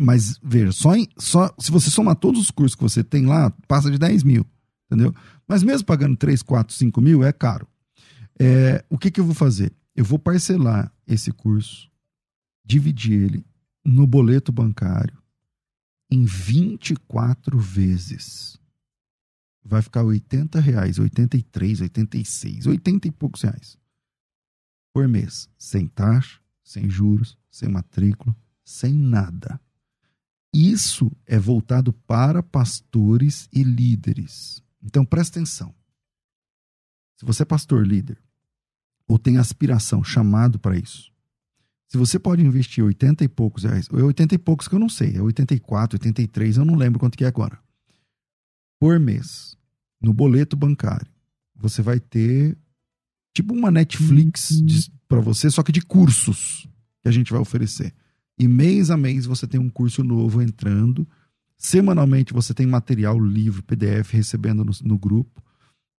[0.00, 3.50] Mas, veja, só, em, só se você somar todos os cursos que você tem lá,
[3.66, 4.46] passa de 10 mil,
[4.86, 5.14] entendeu?
[5.46, 7.66] Mas mesmo pagando 3, 4, 5 mil, é caro.
[8.38, 9.72] É, o que, que eu vou fazer?
[9.94, 11.90] Eu vou parcelar esse curso,
[12.64, 13.46] dividir ele
[13.84, 15.16] no boleto bancário
[16.10, 18.58] em 24 vezes.
[19.64, 23.78] Vai ficar 80 reais, 83, 86, 80 e poucos reais
[24.98, 29.58] por mês, sem taxa, sem juros, sem matrícula, sem nada.
[30.52, 34.62] Isso é voltado para pastores e líderes.
[34.82, 35.74] Então presta atenção.
[37.16, 38.22] Se você é pastor líder
[39.06, 41.10] ou tem aspiração, chamado para isso,
[41.86, 44.90] se você pode investir 80 e poucos reais, ou 80 e poucos que eu não
[44.90, 47.58] sei, é 84, 83, eu não lembro quanto que é agora.
[48.78, 49.56] Por mês,
[49.98, 51.10] no boleto bancário,
[51.56, 52.58] você vai ter
[53.34, 54.66] tipo uma Netflix uhum.
[55.08, 56.68] para você, só que de cursos
[57.02, 57.94] que a gente vai oferecer.
[58.38, 61.06] E mês a mês você tem um curso novo entrando.
[61.56, 65.42] Semanalmente você tem material, livro, PDF recebendo no, no grupo.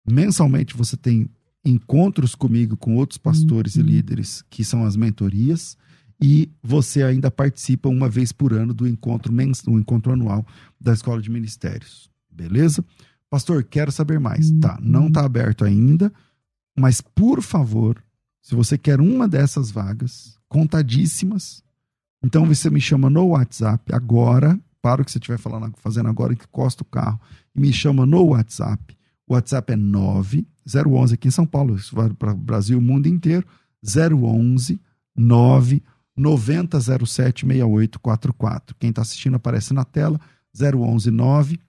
[0.08, 1.28] Mensalmente você tem
[1.64, 3.82] encontros comigo com outros pastores uhum.
[3.82, 5.76] e líderes, que são as mentorias.
[6.20, 9.32] E você ainda participa uma vez por ano do encontro,
[9.64, 10.46] do encontro anual
[10.80, 12.10] da Escola de Ministérios.
[12.30, 12.84] Beleza?
[13.30, 14.50] Pastor, quero saber mais.
[14.50, 14.60] Uhum.
[14.60, 16.12] Tá, não está aberto ainda,
[16.78, 18.02] mas por favor,
[18.40, 21.62] se você quer uma dessas vagas, contadíssimas,
[22.24, 26.34] então você me chama no WhatsApp agora, para o que você estiver falando, fazendo agora,
[26.34, 27.20] que costa o carro,
[27.54, 28.96] e me chama no WhatsApp.
[29.26, 33.06] O WhatsApp é 9011 aqui em São Paulo, isso vai para o Brasil, o mundo
[33.06, 33.46] inteiro,
[33.84, 34.80] 011
[35.16, 35.82] 9
[36.16, 38.76] 9007 6844.
[38.78, 40.20] Quem está assistindo aparece na tela,
[40.54, 41.60] 011 9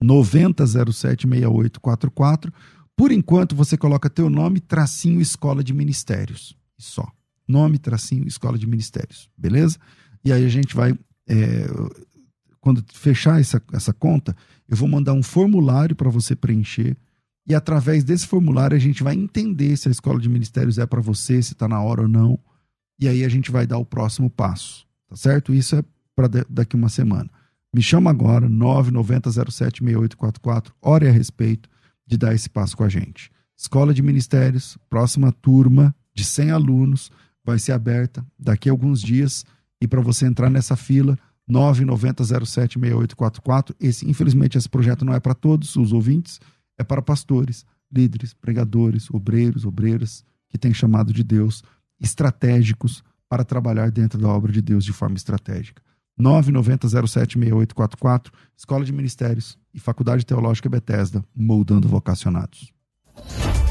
[0.00, 2.52] 9007 6844.
[2.98, 6.56] Por enquanto, você coloca teu nome, tracinho, escola de ministérios.
[6.76, 7.06] Só
[7.48, 9.78] nome, tracinho, escola de ministérios, beleza?
[10.22, 10.92] E aí a gente vai,
[11.26, 11.66] é,
[12.60, 14.36] quando fechar essa, essa conta,
[14.68, 16.94] eu vou mandar um formulário para você preencher.
[17.46, 21.00] E através desse formulário a gente vai entender se a escola de ministérios é para
[21.00, 22.38] você, se está na hora ou não.
[23.00, 25.54] E aí a gente vai dar o próximo passo, tá certo?
[25.54, 25.84] Isso é
[26.14, 27.30] para daqui uma semana.
[27.72, 31.70] Me chama agora, 990076844, ore a respeito
[32.08, 33.30] de dar esse passo com a gente.
[33.56, 37.10] Escola de Ministérios, próxima turma de 100 alunos
[37.44, 39.44] vai ser aberta daqui a alguns dias
[39.80, 41.18] e para você entrar nessa fila
[41.50, 43.74] 990076844.
[43.78, 46.40] Esse, infelizmente, esse projeto não é para todos os ouvintes,
[46.78, 51.62] é para pastores, líderes, pregadores, obreiros, obreiras que têm chamado de Deus,
[52.00, 55.82] estratégicos para trabalhar dentro da obra de Deus de forma estratégica.
[56.20, 62.70] 990076844, Escola de Ministérios e Faculdade Teológica Bethesda, moldando vocacionados.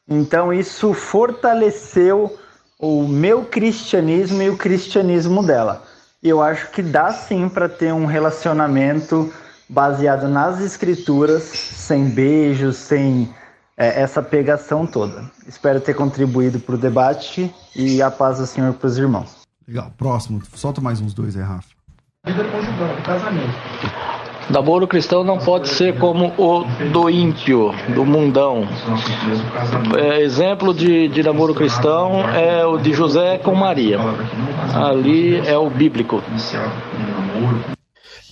[0.08, 2.38] Então isso fortaleceu
[2.80, 5.84] o meu cristianismo e o cristianismo dela.
[6.22, 9.34] Eu acho que dá sim para ter um relacionamento
[9.68, 13.34] baseado nas escrituras, sem beijos, sem
[13.78, 15.30] é, essa pegação toda.
[15.48, 19.46] Espero ter contribuído para o debate e a paz do Senhor para os irmãos.
[19.68, 19.92] Legal.
[19.98, 20.42] Próximo.
[20.54, 21.70] Solta mais uns dois aí, Rafa.
[22.26, 23.54] Vida conjugal, casamento.
[24.50, 28.68] Namoro cristão não pode ser como o do ímpio, do mundão.
[29.98, 33.98] É, exemplo de, de namoro cristão é o de José com Maria.
[34.76, 36.22] Ali é o bíblico.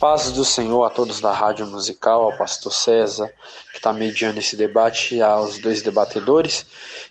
[0.04, 3.32] Paz do Senhor a todos da Rádio Musical, ao pastor César,
[3.72, 6.66] que está mediando esse debate, aos dois debatedores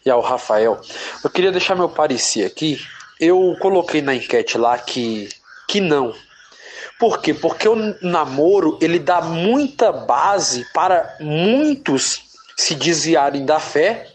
[0.05, 0.79] e ao Rafael.
[1.25, 2.79] Eu queria deixar meu parecer aqui.
[3.19, 5.31] Eu coloquei na enquete lá que,
[5.67, 6.15] que não,
[7.01, 7.33] por quê?
[7.33, 12.21] Porque o namoro ele dá muita base para muitos
[12.59, 14.07] se desviarem da fé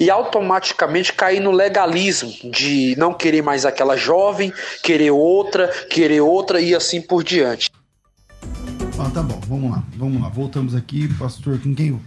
[0.00, 4.50] e automaticamente cair no legalismo de não querer mais aquela jovem,
[4.82, 7.70] querer outra, querer outra e assim por diante.
[8.98, 10.28] Ah, tá bom, vamos lá, vamos lá.
[10.28, 11.98] Voltamos aqui, pastor, com quem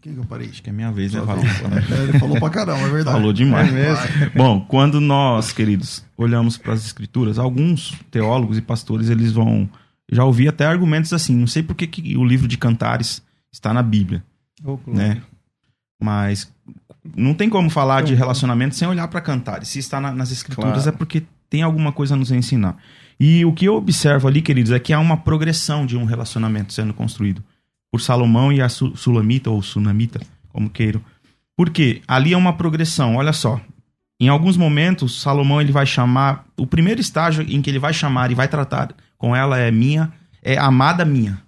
[0.00, 0.48] quem que eu parei?
[0.48, 1.42] Acho que é minha vez, né, Valão?
[1.44, 3.16] É, ele falou pra caramba, é verdade.
[3.16, 3.72] Falou demais.
[3.72, 9.68] É Bom, quando nós, queridos, olhamos para as escrituras, alguns teólogos e pastores, eles vão...
[10.10, 13.22] Já ouvi até argumentos assim, não sei por que, que o livro de Cantares
[13.52, 14.22] está na Bíblia,
[14.64, 15.22] oh, né?
[16.02, 16.52] Mas
[17.16, 19.68] não tem como falar de relacionamento sem olhar para Cantares.
[19.68, 20.88] Se está na, nas escrituras claro.
[20.88, 22.76] é porque tem alguma coisa a nos ensinar.
[23.24, 26.72] E o que eu observo ali, queridos, é que há uma progressão de um relacionamento
[26.72, 27.40] sendo construído
[27.88, 31.00] por Salomão e a Sulamita, ou Sunamita, como queiram.
[31.56, 33.60] Porque ali é uma progressão, olha só.
[34.20, 36.44] Em alguns momentos, Salomão ele vai chamar.
[36.56, 40.12] O primeiro estágio em que ele vai chamar e vai tratar com ela é minha,
[40.42, 41.40] é amada minha.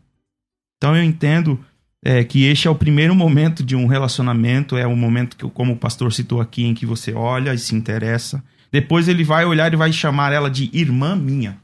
[0.76, 1.58] Então eu entendo
[2.04, 5.72] é, que este é o primeiro momento de um relacionamento, é o momento que, como
[5.72, 8.40] o pastor citou aqui, em que você olha e se interessa.
[8.70, 11.63] Depois ele vai olhar e vai chamar ela de irmã minha.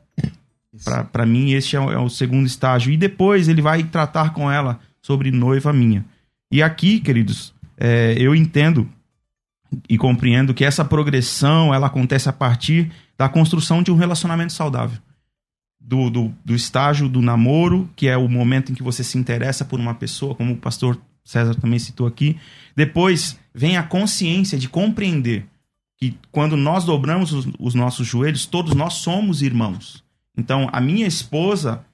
[1.10, 2.92] Para mim, esse é o, é o, segundo estágio.
[2.92, 6.04] E depois ele vai tratar com ela sobre noiva minha.
[6.50, 8.88] E aqui, queridos, é, eu entendo
[9.88, 14.98] e compreendo que essa progressão ela acontece a partir da construção de um relacionamento saudável.
[15.80, 19.64] Do, do, do estágio do namoro, que é o momento em que você se interessa
[19.64, 22.36] por uma pessoa, como o pastor César também citou aqui.
[22.76, 25.46] Depois vem a consciência de compreender
[25.96, 30.04] que quando nós dobramos os, os nossos joelhos, todos nós somos irmãos.
[30.36, 31.84] Então, a minha esposa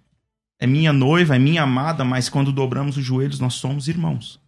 [0.59, 4.41] é minha noiva, é minha amada, mas quando dobramos os joelhos, nós somos irmãos.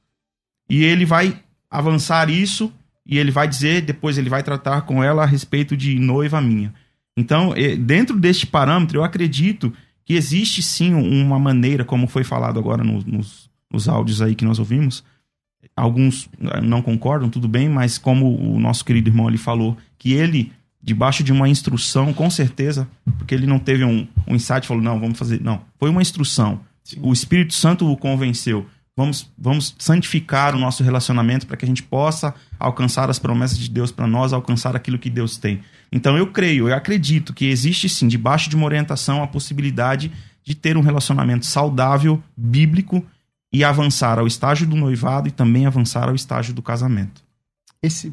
[0.68, 2.72] E ele vai avançar isso
[3.04, 6.74] e ele vai dizer, depois ele vai tratar com ela a respeito de noiva minha.
[7.16, 9.72] Então, dentro deste parâmetro, eu acredito
[10.04, 14.44] que existe sim uma maneira, como foi falado agora nos, nos, nos áudios aí que
[14.44, 15.04] nós ouvimos.
[15.74, 16.28] Alguns
[16.62, 20.52] não concordam, tudo bem, mas como o nosso querido irmão ali falou, que ele
[20.88, 24.98] debaixo de uma instrução, com certeza, porque ele não teve um, um insight falou, não,
[24.98, 25.40] vamos fazer.
[25.40, 26.60] Não, foi uma instrução.
[26.82, 26.98] Sim.
[27.02, 28.66] O Espírito Santo o convenceu.
[28.96, 33.70] Vamos, vamos santificar o nosso relacionamento para que a gente possa alcançar as promessas de
[33.70, 35.60] Deus para nós, alcançar aquilo que Deus tem.
[35.92, 40.10] Então eu creio, eu acredito que existe sim, debaixo de uma orientação, a possibilidade
[40.42, 43.04] de ter um relacionamento saudável, bíblico
[43.52, 47.22] e avançar ao estágio do noivado e também avançar ao estágio do casamento.
[47.82, 48.12] Esse.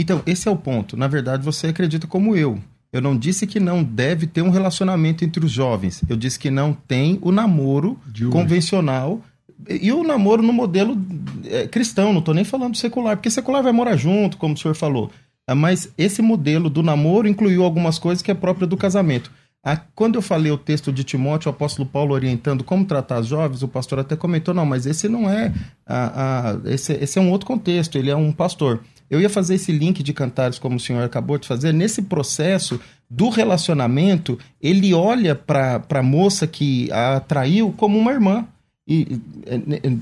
[0.00, 0.96] Então, esse é o ponto.
[0.96, 2.58] Na verdade, você acredita como eu.
[2.90, 6.02] Eu não disse que não deve ter um relacionamento entre os jovens.
[6.08, 7.98] Eu disse que não tem o namoro
[8.32, 9.20] convencional
[9.68, 10.98] e o namoro no modelo
[11.44, 12.12] é, cristão.
[12.12, 15.10] Não estou nem falando secular, porque secular vai morar junto, como o senhor falou.
[15.46, 19.30] Ah, mas esse modelo do namoro incluiu algumas coisas que é própria do casamento.
[19.62, 23.26] Ah, quando eu falei o texto de Timóteo, o apóstolo Paulo orientando como tratar os
[23.26, 25.52] jovens, o pastor até comentou: não, mas esse não é.
[25.86, 28.80] Ah, esse, esse é um outro contexto, ele é um pastor.
[29.10, 31.72] Eu ia fazer esse link de cantares, como o senhor acabou de fazer.
[31.72, 32.80] Nesse processo
[33.10, 38.46] do relacionamento, ele olha para a moça que a atraiu como uma irmã.
[38.86, 39.20] E,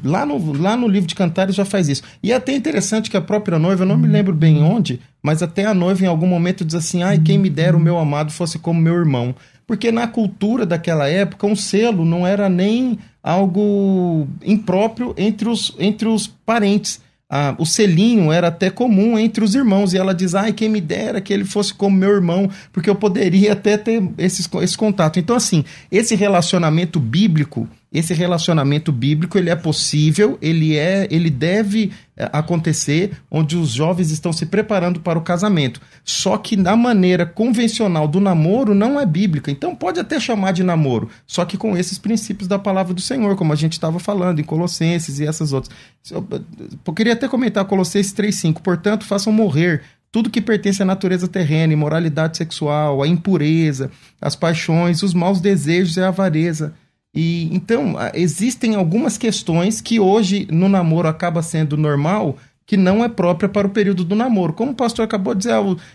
[0.05, 2.03] lá, no, lá no livro de Cantares já faz isso.
[2.23, 5.43] E é até interessante que a própria noiva, eu não me lembro bem onde, mas
[5.43, 8.33] até a noiva em algum momento diz assim: ai, quem me dera o meu amado
[8.33, 9.35] fosse como meu irmão.
[9.67, 16.09] Porque na cultura daquela época, um selo não era nem algo impróprio entre os, entre
[16.09, 17.01] os parentes
[17.31, 19.93] ah, o selinho era até comum entre os irmãos.
[19.93, 22.95] E ela diz: ai, quem me dera que ele fosse como meu irmão, porque eu
[22.95, 25.19] poderia até ter esses, esse contato.
[25.19, 31.91] Então, assim, esse relacionamento bíblico esse relacionamento bíblico ele é possível, ele é, ele deve
[32.15, 35.81] é, acontecer onde os jovens estão se preparando para o casamento.
[36.05, 39.51] Só que na maneira convencional do namoro não é bíblica.
[39.51, 43.35] Então pode até chamar de namoro, só que com esses princípios da palavra do Senhor,
[43.37, 45.75] como a gente estava falando em Colossenses e essas outras.
[46.11, 48.61] Eu queria até comentar Colossenses 3:5.
[48.61, 49.83] Portanto, façam morrer
[50.13, 55.97] tudo que pertence à natureza terrena, imoralidade sexual, a impureza, as paixões, os maus desejos
[55.97, 56.75] e a avareza
[57.15, 62.37] e então existem algumas questões que hoje no namoro acaba sendo normal
[62.69, 64.53] que não é própria para o período do namoro.
[64.53, 65.55] Como o pastor acabou de dizer,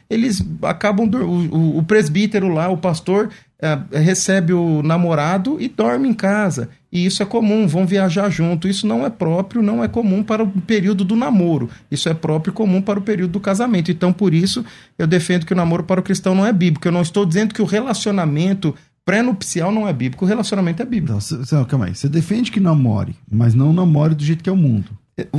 [0.10, 3.30] eles acabam o, o, presbítero lá, o pastor
[3.62, 6.70] é, recebe o namorado e dorme em casa.
[6.92, 8.68] E isso é comum, vão viajar junto.
[8.68, 11.70] Isso não é próprio, não é comum para o período do namoro.
[11.92, 13.92] Isso é próprio e comum para o período do casamento.
[13.92, 14.66] Então, por isso,
[14.98, 16.88] eu defendo que o namoro para o cristão não é bíblico.
[16.88, 18.74] Eu não estou dizendo que o relacionamento
[19.06, 21.20] pré-nupcial não é bíblico, o relacionamento é bíblico.
[21.42, 21.96] Então, calma aí.
[21.96, 24.92] Você defende que namore, mas não namore do jeito que é o mundo.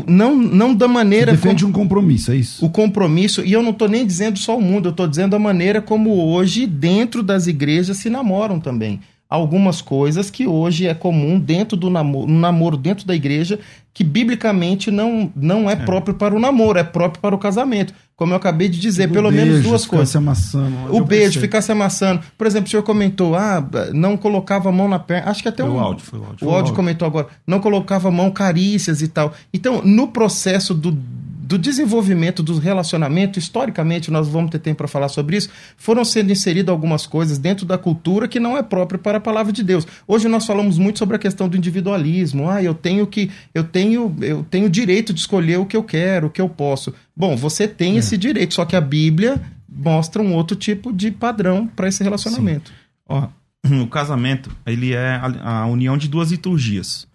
[0.06, 1.32] Não, não da maneira.
[1.32, 2.64] Você defende como, um compromisso, é isso?
[2.64, 5.38] O compromisso, e eu não estou nem dizendo só o mundo, eu estou dizendo a
[5.38, 9.00] maneira como hoje, dentro das igrejas, se namoram também.
[9.35, 13.59] Algumas coisas que hoje é comum dentro do namoro, um namoro dentro da igreja,
[13.93, 17.93] que biblicamente não, não é, é, próprio para o namoro, é próprio para o casamento.
[18.14, 20.11] Como eu acabei de dizer, pelo beijo, menos duas coisas.
[20.11, 21.43] Se amassando, o beijo, pensei.
[21.43, 22.22] ficar se amassando.
[22.39, 25.28] Por exemplo, o senhor comentou, ah, não colocava a mão na perna.
[25.28, 26.47] Acho que até foi um, o áudio, foi o áudio.
[26.47, 29.35] O áudio comentou agora, não colocava a mão, carícias e tal.
[29.53, 30.97] Então, no processo do
[31.45, 36.32] do desenvolvimento do relacionamento, historicamente, nós vamos ter tempo para falar sobre isso, foram sendo
[36.32, 39.86] inseridas algumas coisas dentro da cultura que não é própria para a palavra de Deus.
[40.09, 42.49] Hoje nós falamos muito sobre a questão do individualismo.
[42.49, 46.28] Ah, eu tenho que eu tenho eu tenho direito de escolher o que eu quero,
[46.28, 46.95] o que eu posso.
[47.14, 47.99] Bom, você tem é.
[47.99, 52.72] esse direito, só que a Bíblia mostra um outro tipo de padrão para esse relacionamento.
[53.07, 53.28] Ó,
[53.82, 57.07] o casamento, ele é a, a união de duas liturgias.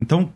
[0.00, 0.32] Então,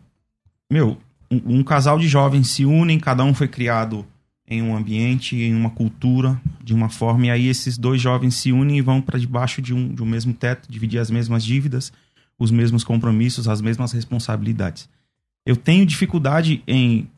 [0.69, 0.97] meu,
[1.31, 4.05] um, um, casal de jovens se unem, cada um foi criado
[4.47, 8.51] em um ambiente, em uma cultura, de uma forma, e aí esses dois jovens se
[8.51, 11.91] unem e vão para debaixo de um, de um mesmo teto, dividir as mesmas dívidas,
[12.39, 14.87] os mesmos compromissos, as mesmas responsabilidades.
[15.45, 17.09] Eu tenho dificuldade em,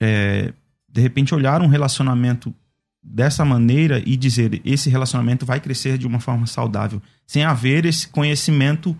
[0.00, 0.52] é,
[0.88, 2.54] de repente, olhar um relacionamento
[3.02, 8.06] dessa maneira e dizer esse relacionamento vai crescer de uma forma saudável, sem haver esse
[8.08, 8.96] conhecimento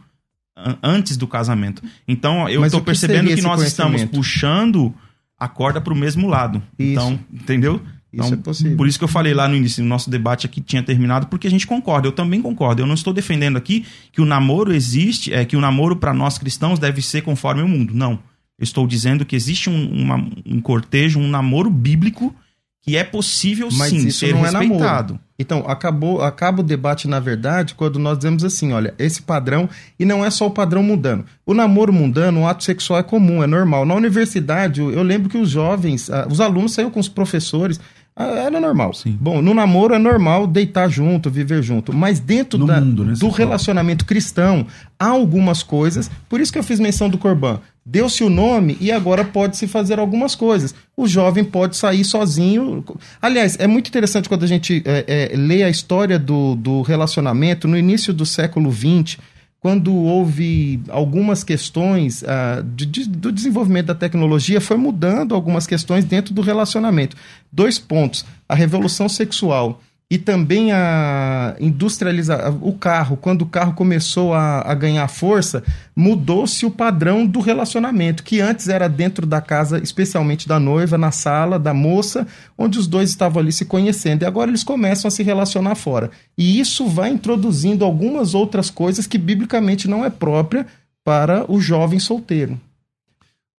[0.83, 1.83] antes do casamento.
[2.07, 4.95] Então, eu estou percebendo que, que nós estamos puxando
[5.39, 6.63] a corda para o mesmo lado.
[6.79, 6.93] Isso.
[6.93, 7.81] Então, entendeu?
[8.13, 8.77] Então, isso é possível.
[8.77, 11.47] Por isso que eu falei lá no início, o nosso debate aqui tinha terminado, porque
[11.47, 12.07] a gente concorda.
[12.07, 12.83] Eu também concordo.
[12.83, 16.39] Eu não estou defendendo aqui que o namoro existe, é que o namoro para nós
[16.39, 17.95] cristãos deve ser conforme o mundo.
[17.95, 18.13] Não.
[18.59, 22.35] Eu estou dizendo que existe um, uma, um cortejo, um namoro bíblico
[22.83, 25.14] que é possível Mas sim isso ser não respeitado.
[25.14, 29.68] É então, acabou, acaba o debate, na verdade, quando nós dizemos assim: olha, esse padrão,
[29.99, 31.24] e não é só o padrão mundano.
[31.47, 33.85] O namoro mundano, o ato sexual é comum, é normal.
[33.85, 37.80] Na universidade, eu lembro que os jovens, ah, os alunos saíam com os professores.
[38.15, 38.93] Ah, era normal.
[38.93, 39.17] Sim.
[39.19, 41.93] Bom, no namoro é normal deitar junto, viver junto.
[41.93, 44.67] Mas dentro da, mundo, né, do relacionamento cristão,
[44.99, 46.11] há algumas coisas.
[46.29, 47.61] Por isso que eu fiz menção do Corban.
[47.85, 50.75] Deu-se o nome e agora pode-se fazer algumas coisas.
[50.97, 52.85] O jovem pode sair sozinho.
[53.21, 57.67] Aliás, é muito interessante quando a gente é, é, lê a história do, do relacionamento
[57.67, 59.19] no início do século XX,
[59.63, 66.05] quando houve algumas questões uh, de, de, do desenvolvimento da tecnologia, foi mudando algumas questões
[66.05, 67.17] dentro do relacionamento.
[67.51, 69.81] Dois pontos: a revolução sexual
[70.13, 75.65] e também a industrialização, o carro, quando o carro começou a, a ganhar força,
[75.97, 81.11] mudou-se o padrão do relacionamento, que antes era dentro da casa, especialmente da noiva, na
[81.11, 82.27] sala da moça,
[82.59, 86.11] onde os dois estavam ali se conhecendo, e agora eles começam a se relacionar fora.
[86.37, 90.67] E isso vai introduzindo algumas outras coisas que biblicamente não é própria
[91.03, 92.61] para o jovem solteiro.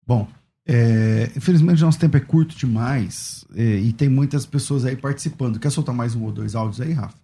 [0.06, 0.28] Bom,
[0.66, 5.60] é, infelizmente nosso tempo é curto demais é, e tem muitas pessoas aí participando.
[5.60, 7.18] Quer soltar mais um ou dois áudios aí, Rafa?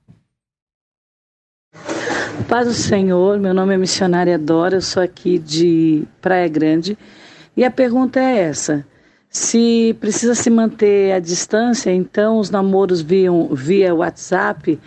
[2.47, 6.97] Paz do Senhor, meu nome é missionária Dora, eu sou aqui de Praia Grande
[7.55, 8.85] e a pergunta é essa:
[9.29, 14.79] se precisa se manter a distância, então os namoros via, via WhatsApp,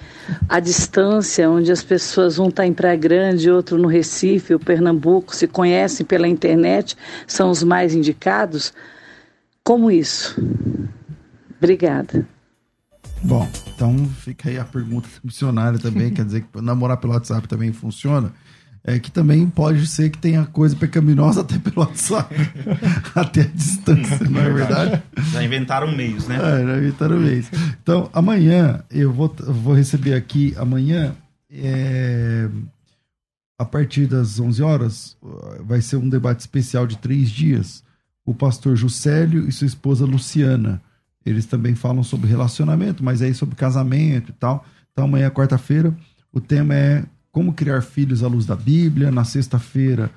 [0.48, 5.34] a distância, onde as pessoas, um está em Praia Grande, outro no Recife, o Pernambuco,
[5.34, 8.74] se conhecem pela internet, são os mais indicados.
[9.62, 10.36] Como isso?
[11.56, 12.26] Obrigada.
[13.22, 17.72] Bom, então fica aí a pergunta missionária também, quer dizer que namorar pelo WhatsApp também
[17.72, 18.32] funciona?
[18.84, 22.34] É, que também pode ser que tenha coisa pecaminosa até pelo WhatsApp,
[23.14, 25.02] até a distância, não é verdade?
[25.30, 26.36] Já inventaram meios, né?
[26.36, 27.46] É, já inventaram meios.
[27.82, 31.14] Então, amanhã, eu vou, vou receber aqui, amanhã,
[31.50, 32.48] é,
[33.56, 35.16] a partir das 11 horas,
[35.60, 37.84] vai ser um debate especial de três dias.
[38.24, 40.82] O pastor Juscelio e sua esposa Luciana.
[41.24, 44.66] Eles também falam sobre relacionamento, mas aí sobre casamento e tal.
[44.92, 45.94] Então, amanhã, quarta-feira,
[46.32, 49.10] o tema é como criar filhos à luz da Bíblia.
[49.10, 50.10] Na sexta-feira,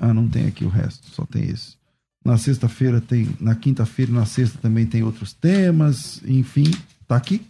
[0.00, 1.74] ah, não tem aqui o resto, só tem esse.
[2.24, 6.70] Na sexta-feira tem, na quinta-feira e na sexta também tem outros temas, enfim,
[7.08, 7.44] tá aqui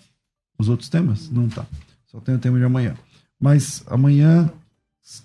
[0.59, 1.29] os outros temas?
[1.29, 1.67] Não tá.
[2.07, 2.95] Só tem o tema de amanhã.
[3.39, 4.51] Mas amanhã,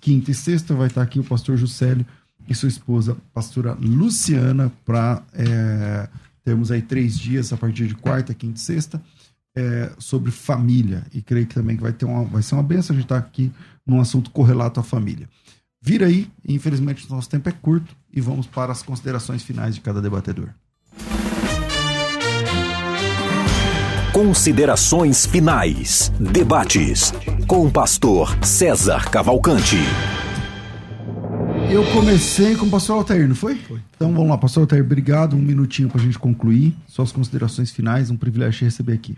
[0.02, 2.06] quinta e sexta, vai estar aqui o pastor Juscelio
[2.50, 6.10] e sua esposa, pastora Luciana, para é,
[6.44, 9.02] termos aí três dias a partir de quarta, quinta e sexta
[9.58, 11.04] é, sobre família.
[11.12, 13.52] E creio que também vai, ter uma, vai ser uma benção a gente estar aqui
[13.86, 15.28] num assunto correlato à família.
[15.82, 19.82] Vira aí, infelizmente o nosso tempo é curto, e vamos para as considerações finais de
[19.82, 20.50] cada debatedor.
[24.14, 26.12] Considerações finais.
[26.20, 27.14] Debates
[27.48, 29.78] com o pastor César Cavalcante.
[31.72, 33.56] Eu comecei com o pastor Altair, não foi?
[33.56, 33.80] Foi.
[33.96, 35.36] Então vamos lá, pastor Altair, obrigado.
[35.36, 36.76] Um minutinho para a gente concluir.
[36.88, 39.16] Suas considerações finais, um privilégio te receber aqui.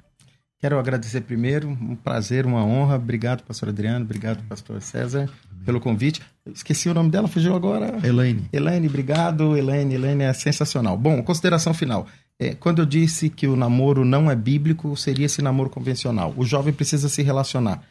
[0.59, 2.97] Quero agradecer primeiro, um prazer, uma honra.
[2.97, 5.29] Obrigado, pastor Adriano, obrigado, pastor César,
[5.63, 6.21] pelo convite.
[6.53, 8.05] Esqueci o nome dela, fugiu agora.
[8.05, 8.49] Elaine.
[8.51, 9.55] Elaine, obrigado.
[9.55, 10.97] Elaine, Elaine é sensacional.
[10.97, 12.07] Bom, consideração final.
[12.37, 16.33] É, quando eu disse que o namoro não é bíblico, seria esse namoro convencional.
[16.35, 17.81] O jovem precisa se relacionar.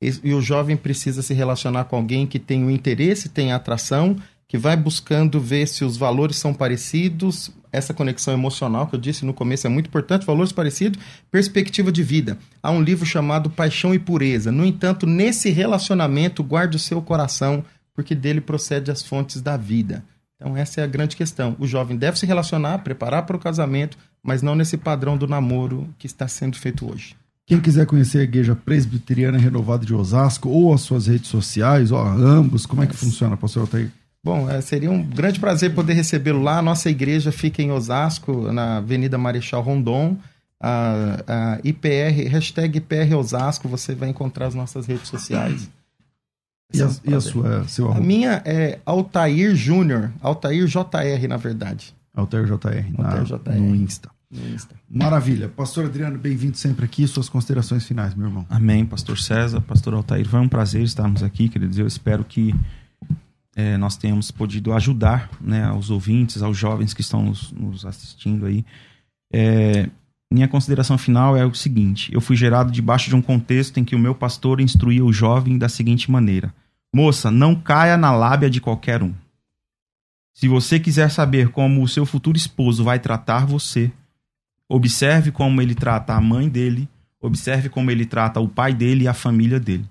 [0.00, 3.56] E, e o jovem precisa se relacionar com alguém que tem o interesse, tem a
[3.56, 4.16] atração
[4.48, 9.26] que vai buscando ver se os valores são parecidos, essa conexão emocional que eu disse
[9.26, 10.98] no começo é muito importante, valores parecidos,
[11.30, 12.38] perspectiva de vida.
[12.62, 14.50] Há um livro chamado Paixão e Pureza.
[14.50, 17.62] No entanto, nesse relacionamento, guarde o seu coração,
[17.94, 20.02] porque dele procede as fontes da vida.
[20.36, 21.54] Então, essa é a grande questão.
[21.58, 25.88] O jovem deve se relacionar, preparar para o casamento, mas não nesse padrão do namoro
[25.98, 27.14] que está sendo feito hoje.
[27.44, 31.98] Quem quiser conhecer a Igreja Presbiteriana Renovada de Osasco ou as suas redes sociais, ou
[31.98, 33.90] ambos, como é que funciona, pastor Altair?
[34.28, 36.60] Bom, é, seria um grande prazer poder recebê-lo lá.
[36.60, 40.18] Nossa igreja fica em Osasco, na Avenida Marechal Rondon.
[40.60, 45.70] A, a IPR, hashtag IPR Osasco, você vai encontrar as nossas redes sociais.
[46.74, 51.94] E a, e a sua, seu A minha é Altair Júnior, Altair JR, na verdade.
[52.14, 53.58] Altair JR, na, Altair JR.
[53.58, 54.10] no Insta.
[54.30, 54.74] No Insta.
[54.90, 55.48] Maravilha.
[55.48, 57.08] Pastor Adriano, bem-vindo sempre aqui.
[57.08, 58.44] Suas considerações finais, meu irmão.
[58.50, 60.28] Amém, pastor César, pastor Altair.
[60.28, 61.78] Foi um prazer estarmos aqui, queridos.
[61.78, 62.54] Eu espero que
[63.58, 68.46] é, nós tenhamos podido ajudar né, aos ouvintes, aos jovens que estão nos, nos assistindo
[68.46, 68.64] aí.
[69.34, 69.90] É,
[70.32, 73.96] minha consideração final é o seguinte: eu fui gerado debaixo de um contexto em que
[73.96, 76.54] o meu pastor instruía o jovem da seguinte maneira:
[76.94, 79.12] Moça, não caia na lábia de qualquer um.
[80.32, 83.90] Se você quiser saber como o seu futuro esposo vai tratar você,
[84.68, 86.88] observe como ele trata a mãe dele,
[87.20, 89.84] observe como ele trata o pai dele e a família dele.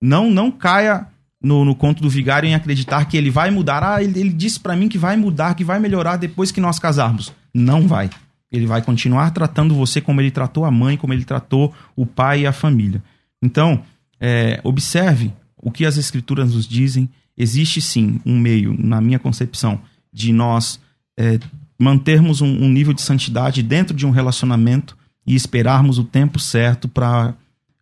[0.00, 1.06] Não, não caia
[1.42, 3.82] no, no conto do vigário em acreditar que ele vai mudar.
[3.82, 6.78] Ah, ele, ele disse para mim que vai mudar, que vai melhorar depois que nós
[6.78, 7.32] casarmos.
[7.52, 8.08] Não vai.
[8.50, 12.42] Ele vai continuar tratando você como ele tratou a mãe, como ele tratou o pai
[12.42, 13.02] e a família.
[13.42, 13.82] Então,
[14.20, 17.08] é, observe o que as escrituras nos dizem.
[17.36, 19.80] Existe sim um meio, na minha concepção,
[20.12, 20.78] de nós
[21.18, 21.40] é,
[21.78, 26.88] mantermos um, um nível de santidade dentro de um relacionamento e esperarmos o tempo certo
[26.88, 27.34] para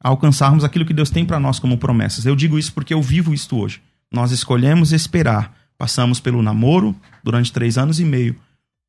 [0.02, 2.24] alcançarmos aquilo que Deus tem para nós como promessas.
[2.24, 3.80] Eu digo isso porque eu vivo isto hoje.
[4.10, 5.54] Nós escolhemos esperar.
[5.76, 8.36] Passamos pelo namoro durante três anos e meio.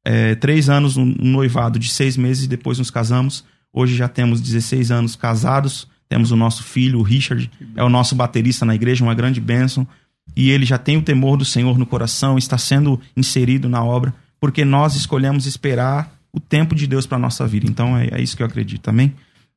[0.03, 3.45] É, três anos um noivado de seis meses e depois nos casamos.
[3.71, 5.87] Hoje já temos 16 anos casados.
[6.09, 9.87] Temos o nosso filho, o Richard, é o nosso baterista na igreja, uma grande bênção.
[10.35, 14.13] E ele já tem o temor do Senhor no coração, está sendo inserido na obra,
[14.39, 17.65] porque nós escolhemos esperar o tempo de Deus para nossa vida.
[17.65, 19.13] Então é, é isso que eu acredito, amém?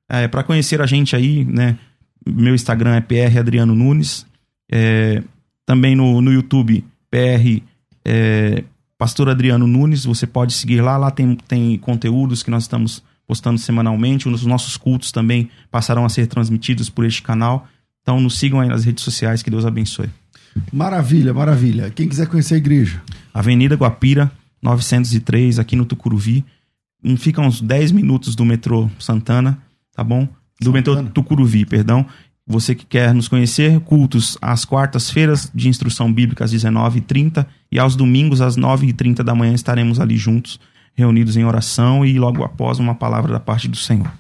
[0.09, 1.78] É, para conhecer a gente aí, né?
[2.26, 4.26] Meu Instagram é PR Adriano Nunes.
[4.70, 5.22] É,
[5.66, 7.62] também no, no YouTube, PR
[8.05, 8.64] é,
[8.98, 10.05] Pastor Adriano Nunes.
[10.05, 10.96] Você pode seguir lá.
[10.96, 14.28] Lá tem, tem conteúdos que nós estamos postando semanalmente.
[14.28, 17.66] Os nossos cultos também passarão a ser transmitidos por este canal.
[18.02, 19.42] Então nos sigam aí nas redes sociais.
[19.42, 20.09] Que Deus abençoe.
[20.72, 21.90] Maravilha, maravilha.
[21.90, 23.02] Quem quiser conhecer a igreja?
[23.32, 24.30] Avenida Guapira,
[24.62, 26.44] 903, aqui no Tucuruvi.
[27.18, 29.59] Fica uns 10 minutos do metrô Santana,
[29.95, 30.28] tá bom?
[30.61, 31.11] Do Santana.
[31.11, 32.07] Tucuruvi, perdão.
[32.47, 37.97] Você que quer nos conhecer, cultos às quartas-feiras de instrução bíblica às 19h30 e aos
[37.97, 40.61] domingos às 9h30 da manhã estaremos ali juntos,
[40.95, 44.12] reunidos em oração e logo após uma palavra da parte do Senhor.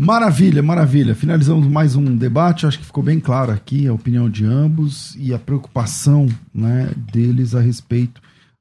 [0.00, 1.12] Maravilha, maravilha.
[1.16, 2.64] Finalizamos mais um debate.
[2.64, 7.56] Acho que ficou bem claro aqui a opinião de ambos e a preocupação né, deles
[7.56, 8.20] a respeito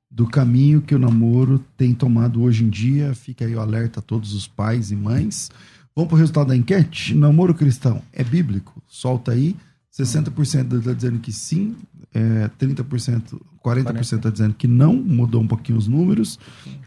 [0.09, 3.13] do caminho que o namoro tem tomado hoje em dia.
[3.13, 5.51] Fica aí o alerta a todos os pais e mães.
[5.97, 7.15] Vamos para o resultado da enquete?
[7.15, 8.79] Namoro cristão é bíblico?
[8.87, 9.55] Solta aí.
[9.91, 11.75] 60% está dizendo que sim,
[12.13, 16.37] é, 30%, 40% está dizendo que não, mudou um pouquinho os números.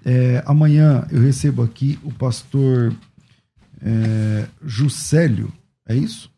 [0.05, 2.95] É, amanhã eu recebo aqui o pastor
[3.83, 5.53] é, Juscelio,
[5.89, 6.31] é isso?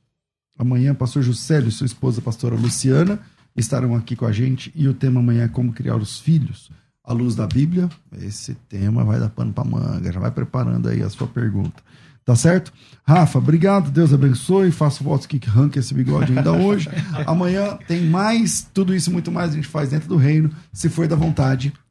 [0.58, 3.20] Amanhã, pastor Juscelio e sua esposa, pastora Luciana,
[3.54, 6.70] estarão aqui com a gente e o tema amanhã é como criar os filhos
[7.04, 7.90] à luz da Bíblia.
[8.18, 11.82] Esse tema vai dar pano para manga, já vai preparando aí a sua pergunta.
[12.24, 12.72] Tá certo?
[13.04, 14.70] Rafa, obrigado, Deus abençoe.
[14.70, 16.88] Faço votos que arranque esse bigode ainda hoje.
[17.26, 21.08] Amanhã tem mais, tudo isso muito mais a gente faz dentro do reino, se for
[21.08, 21.72] da vontade